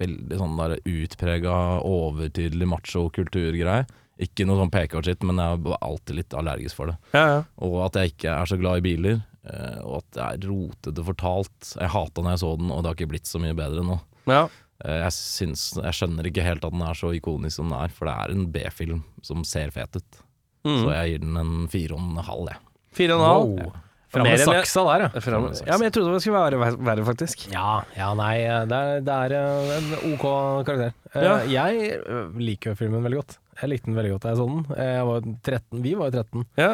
[0.01, 3.83] veldig sånn der utprega, overtydelig macho-kulturgreie.
[4.23, 6.95] Ikke noe sånn PK-shit, men jeg er alltid litt allergisk for det.
[7.13, 7.37] Ja, ja.
[7.65, 11.05] Og at jeg ikke er så glad i biler, øh, og at det er rotete
[11.07, 11.69] fortalt.
[11.77, 13.99] Jeg hata når jeg så den, og det har ikke blitt så mye bedre nå.
[14.28, 14.43] Ja.
[14.84, 17.89] Eh, Jeg, syns, jeg skjønner ikke helt at den er så ikonisk som den er,
[17.93, 20.19] for det er en B-film som ser fet ut.
[20.65, 20.78] Mm.
[20.82, 22.59] Så jeg gir den en fire og en halv, jeg.
[22.93, 23.49] Fire og en halv.
[23.63, 23.80] Wow.
[24.13, 25.21] Fram Mer med saksa der, ja.
[25.26, 27.47] Fram- Ja, men jeg trodde det skulle være verre, faktisk.
[27.51, 28.36] Ja, ja nei,
[28.69, 30.26] det er, det er eh, en OK
[30.67, 30.93] karakter.
[31.15, 31.38] Eh, Ja.
[31.49, 33.39] Jeg eh, liker filmen veldig godt.
[33.61, 34.61] Jeg likte den veldig godt jeg så den.
[34.79, 36.45] Jeg var 13, vi var jo 13.
[36.57, 36.69] Ja.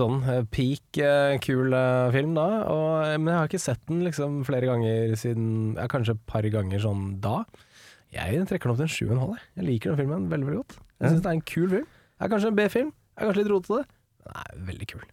[0.00, 0.18] Sånn
[0.52, 4.68] peak eh, kul eh, film da, og, men jeg har ikke sett den liksom flere
[4.68, 5.46] ganger siden
[5.78, 7.38] ja, Kanskje et par ganger sånn da.
[8.12, 9.36] Jeg trekker den opp til en sju og en halv.
[9.38, 9.46] jeg.
[9.60, 10.76] Jeg liker den filmen veldig veldig godt.
[10.98, 11.86] Jeg syns det er en kul film.
[11.88, 13.82] Det er kanskje en B-film, Jeg er kanskje litt rotete.
[14.28, 15.04] Den er veldig kul.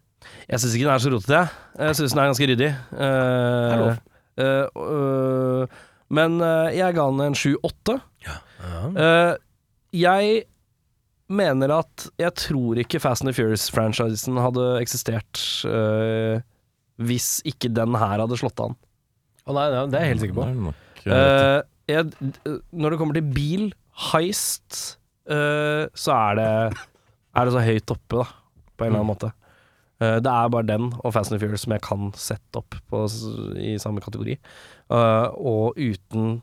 [0.49, 1.47] Jeg syns ikke den er så rotete, jeg.
[1.86, 2.70] Jeg syns den er ganske ryddig.
[3.07, 3.99] Er lov.
[4.41, 5.76] eh, øh,
[6.16, 6.39] men
[6.76, 7.95] jeg ga den en sju-åtte.
[8.26, 8.36] Ja.
[9.05, 9.32] Eh,
[9.95, 10.43] jeg
[11.32, 16.44] mener at Jeg tror ikke Fast and the Furious-franchisen hadde eksistert eh,
[17.02, 18.76] hvis ikke den her hadde slått an.
[19.46, 20.76] Å nei, nei, det er jeg helt sikker på.
[21.12, 21.60] Eh,
[21.92, 22.30] jeg,
[22.74, 23.66] når det kommer til bil,
[24.10, 24.98] heist,
[25.30, 26.52] uh, så er det
[27.36, 29.30] Er det så høyt oppe, da, på en eller annen måte.
[30.02, 32.80] Uh, det er bare den og Fast and the Furious som jeg kan sette opp
[32.90, 33.04] på,
[33.60, 34.38] i samme kategori.
[34.94, 36.40] Eh, og uten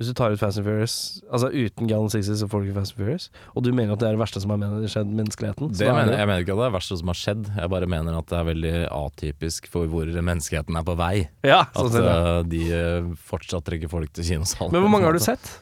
[0.00, 0.94] Hvis du tar ut Fast and Furious
[1.28, 3.26] Altså uten Gallon Sixes og folk i Fast and Furious.
[3.52, 5.72] Og du mener at det er det verste som har skjedd menneskeligheten?
[5.76, 6.20] det mener, det.
[6.22, 8.30] jeg mener ikke at det er det verste som har skjedd, jeg bare mener at
[8.30, 11.12] det er veldig atypisk for hvor menneskeheten er på vei.
[11.46, 12.16] Ja, At sånn ja.
[12.16, 14.72] eh, de eh, fortsatt trekker folk til kinosalen.
[14.74, 15.54] Men hvor mange har du sett?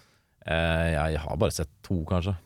[0.47, 2.39] Uh, jeg har bare sett to, kanskje.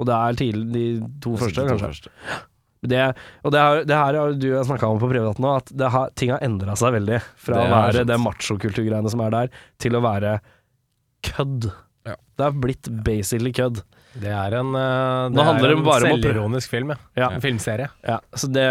[0.00, 0.86] Og det er tidlig, de
[1.22, 1.92] to har første, de to kanskje?
[1.92, 2.42] første.
[2.84, 3.04] Det,
[3.40, 6.10] og det, har, det her har du snakka om på privat nå, at det har,
[6.18, 7.20] ting har endra seg veldig.
[7.40, 10.36] Fra å være det machokulturgreiene som er der, til å være
[11.24, 11.70] kødd.
[12.04, 12.16] Ja.
[12.36, 13.80] Det er blitt basically kødd.
[14.14, 16.98] Det er en, uh, det er en selvironisk film, ja.
[17.18, 17.30] Ja.
[17.34, 17.88] En filmserie.
[18.06, 18.66] Ja, så det,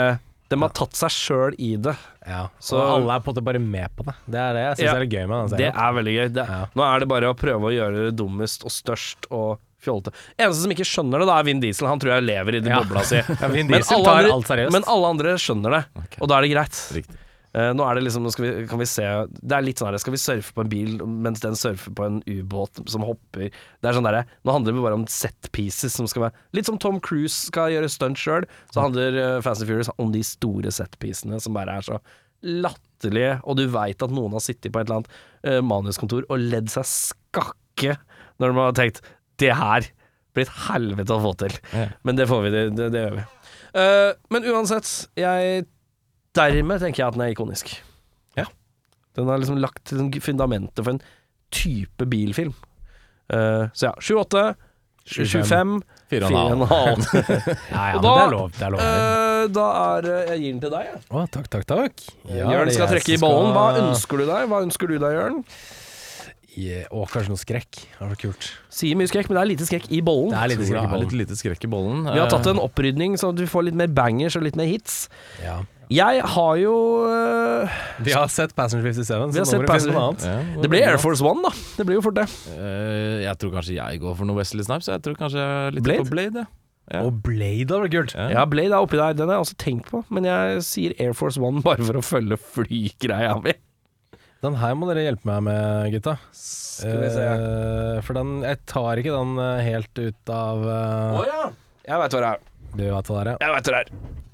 [0.54, 1.96] de har tatt seg sjøl i det.
[2.28, 2.46] Ja.
[2.64, 4.16] Så- og alle er på en måte bare med på det.
[4.30, 4.96] Det er det jeg syns Ja.
[4.96, 6.34] er litt gøy med den Det er veldig gøy.
[6.34, 6.66] Det, Ja.
[6.76, 10.14] Nå er det bare å prøve å gjøre det dummest og størst og fjollete.
[10.40, 11.88] Eneste som ikke skjønner det, da er Vin Diesel.
[11.88, 12.84] Han tror jeg lever i den Ja.
[12.84, 13.16] bobla si.
[13.42, 14.72] Ja, Vin Men alle tar andre-.
[14.72, 16.18] Men alle andre skjønner det, okay.
[16.22, 16.80] og da er det greit.
[16.96, 17.18] Riktig.
[17.54, 20.16] Eh, nå er det liksom, vi, kan vi se Det er litt sånn her, skal
[20.16, 23.94] vi surfe på en bil mens den surfer på en ubåt som hopper Det er
[23.94, 26.98] sånn derre Nå handler det bare om set pieces som skal være Litt som Tom
[27.04, 30.98] Cruise skal gjøre stunt sjøl, så handler uh, Fast and Furious om de store set
[31.04, 32.00] piecene som bare er så
[32.44, 35.14] latterlige, og du veit at noen har sittet på et eller annet
[35.46, 38.00] uh, manuskontor og ledd seg skakke
[38.42, 39.04] når de har tenkt
[39.42, 39.86] Det her
[40.34, 41.54] blir et helvete å få til.
[41.78, 41.86] Ja.
[42.02, 43.26] Men det får vi, det, det, det gjør vi.
[43.78, 45.68] Uh, men uansett, jeg
[46.34, 47.74] Dermed tenker jeg at den er ikonisk.
[48.40, 48.48] Ja.
[49.18, 51.02] Den har liksom lagt liksom fundamentet for en
[51.54, 52.56] type bilfilm.
[53.32, 54.46] Uh, så ja, 7-8,
[55.04, 55.76] 25,
[56.12, 56.66] Fire og en 4,5.
[56.72, 57.06] halv.
[57.74, 58.52] Ja, ja, Og da- det er lov.
[58.58, 58.82] Det er lov.
[58.82, 59.68] Uh, da
[60.00, 61.00] er eh, Jeg gir den til deg, jeg.
[61.12, 62.04] Å, takk, takk, takk.
[62.32, 63.54] Ja, Jørn er skal trekke i bollen.
[63.56, 64.46] Hva ønsker du deg?
[64.52, 65.42] Hva ønsker du deg, Jørn?
[66.54, 66.86] Yeah.
[66.94, 67.80] Å, kanskje noe skrekk.
[67.98, 68.48] Det var kult.
[68.74, 70.30] Sier mye skrekk, men det er lite skrekk i bollen.
[70.34, 71.08] Det er lite skrekk i er bollen.
[71.08, 72.04] litt lite skrekk i bollen.
[72.12, 75.08] Vi har tatt en opprydning, så du får litt mer bangers og litt mer hits.
[75.42, 75.60] Ja.
[75.94, 76.74] Jeg har jo
[77.06, 79.04] eh, Vi har sett Passenger 57,
[79.36, 80.26] Vi har så sett nå må det Passenger- noe annet.
[80.26, 81.52] ja, Det blir Air Force One, da.
[81.78, 82.26] Det blir jo fort det.
[82.56, 84.90] Uh, jeg tror kanskje jeg går for noe Wesley Snipes.
[84.90, 86.06] Jeg tror kanskje litt Blade?
[86.06, 86.46] på Blade.
[86.46, 86.60] Ja.
[86.92, 87.02] Ja.
[87.08, 88.16] Og Blade hadde vært kult.
[88.18, 88.30] Ja.
[88.34, 89.14] Ja, Blade er oppi der.
[89.16, 92.04] Den har jeg også tenkt på, men jeg sier Air Force One bare for å
[92.06, 93.54] følge flygreia mi.
[94.44, 96.18] Den her må dere hjelpe meg med, gutta.
[96.36, 97.28] Skal vi se.
[97.28, 101.22] Uh, for den Jeg tar ikke den helt ut av uh...
[101.22, 101.44] Å ja.
[101.84, 102.44] Jeg veit hva det er.
[102.74, 103.44] Du vet hva det er.
[103.44, 103.94] Jeg vet det er.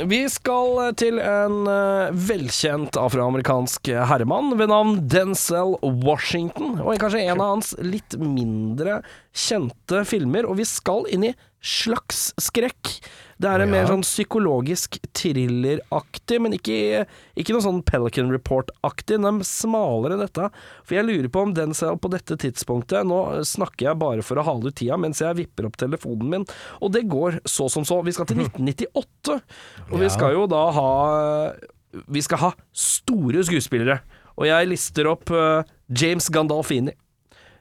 [0.09, 6.77] Vi skal til en eh, velkjent afroamerikansk herremann ved navn Denzel Washington.
[6.79, 9.01] Og kanskje en av hans litt mindre
[9.35, 10.47] kjente filmer.
[10.47, 12.99] Og vi skal inn i slags skrekk.
[13.39, 13.81] Det er en Ja.
[13.81, 17.05] mer sånn psykologisk thrilleraktig, men ikke,
[17.39, 19.15] ikke noe sånn Pelican Report-aktig.
[19.21, 20.49] Den er smalere enn dette.
[20.83, 24.35] For jeg lurer på om den selv på dette tidspunktet Nå snakker jeg bare for
[24.39, 26.45] å hale ut tida mens jeg vipper opp telefonen min,
[26.81, 28.01] og det går så som så.
[28.03, 29.41] Vi skal til 1998,
[29.91, 31.53] og vi skal jo da ha
[32.07, 33.99] Vi skal ha store skuespillere.
[34.37, 36.93] Og jeg lister opp uh, James Gandalfini.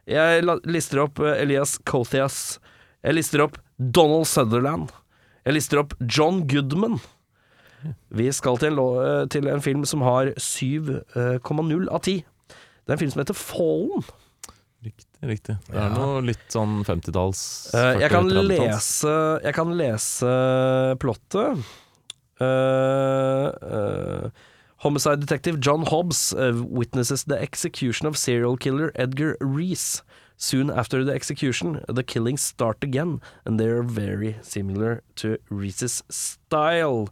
[0.06, 2.58] Jeg lister opp uh, Elias Kothias.
[3.02, 4.92] Jeg lister opp Donald Sutherland.
[5.46, 6.98] Jeg lister opp John Goodman.
[8.10, 12.24] Vi skal til en, eh, til en film som har 7,0 av 10.
[12.48, 14.04] Det er en film som heter Fallen.
[14.84, 15.56] Riktig, riktig.
[15.66, 18.48] Det er noe litt sånn 50-talls Eh, jeg, kan 40-30-talls.
[18.48, 20.34] lese, jeg kan lese
[21.02, 21.64] plottet.
[22.40, 24.30] Uh, uh,
[24.84, 30.02] homicide detective John Hobbs uh, witnesses the execution of serial killer Edgar Reese.
[30.38, 36.02] Soon after the execution, the killings start again, and they are very similar to Reese's
[36.08, 37.08] style.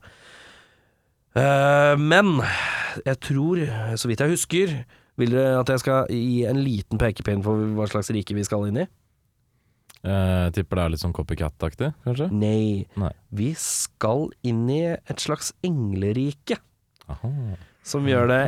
[1.34, 2.38] Uh, men
[3.04, 3.64] jeg tror,
[3.98, 4.76] så vidt jeg husker,
[5.18, 8.68] vil dere at jeg skal gi en liten pekepinn på hva slags rike vi skal
[8.70, 8.86] inn i?
[10.06, 12.28] Jeg tipper det er litt sånn copycat-aktig, kanskje?
[12.30, 12.86] Nei.
[13.00, 13.10] Nei.
[13.34, 16.60] Vi skal inn i et slags englerike,
[17.10, 17.32] Aha.
[17.82, 18.40] som gjør det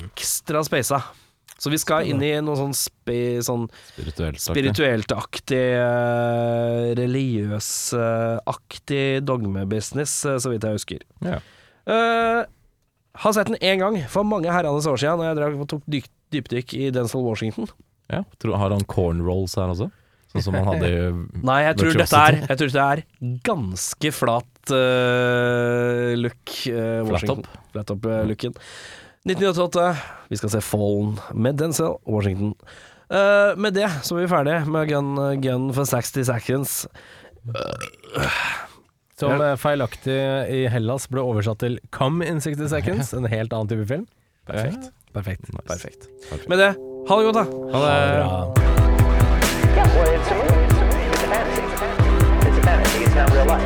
[0.00, 1.04] ekstra speisa.
[1.56, 4.36] Så vi skal inn i noe sånn, spi, sånn Spirituelt.
[4.36, 4.44] aktig.
[4.44, 11.00] spirituelt-aktig, eh, religiøs-aktig dogmebusiness, eh, så vidt jeg husker.
[11.24, 11.38] Ja.
[11.88, 12.44] Eh,
[13.16, 16.04] har sett den én gang, for mange herrenes år siden, da jeg drev tok dyk,
[16.34, 17.64] dypdykk i Denzil Washington.
[18.12, 18.20] Ja.
[18.38, 19.88] Tror, har han cornrolls her også?
[20.34, 20.92] Sånn som han hadde i
[21.48, 23.00] Nei, jeg tror, dette er, jeg tror dette er
[23.46, 24.52] ganske flat
[26.20, 26.44] look.
[26.66, 27.22] Uh, Flat
[27.72, 28.54] Flat up-looken.
[29.26, 29.96] 1988.
[30.30, 32.54] Vi skal se Fallen med Denzel Washington.
[33.06, 36.86] Uh, med det så er vi ferdige med Gun, gun for 60 Seconds.
[37.46, 38.22] Uh,
[39.16, 40.16] som eh, feilaktig
[40.52, 44.04] i Hellas ble oversatt til Come in 60 Seconds, en helt annen type film.
[44.46, 44.90] Perfekt.
[44.90, 45.12] Ja.
[45.16, 45.48] Perfekt.
[45.48, 45.64] Nice.
[45.70, 46.08] Perfekt.
[46.28, 46.48] Perfekt.
[46.52, 46.74] Med det,
[47.08, 47.44] ha det godt, da.
[47.72, 47.94] Ha det.
[47.96, 48.76] Ha det bra.
[49.76, 50.66] Yeah, well, it's a movie.
[50.68, 51.08] It's a movie.
[51.08, 51.62] It's a fantasy.
[52.46, 53.04] It's a fantasy.
[53.04, 53.64] It's not real life.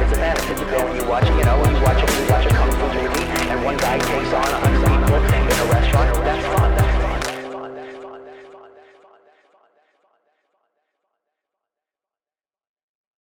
[0.00, 0.52] It's a fantasy.
[0.56, 2.86] You go and you watch, you know, you watch a, you watch a kung fu
[2.96, 4.95] movie, and one guy takes on a hundred.
[5.96, 6.25] shot.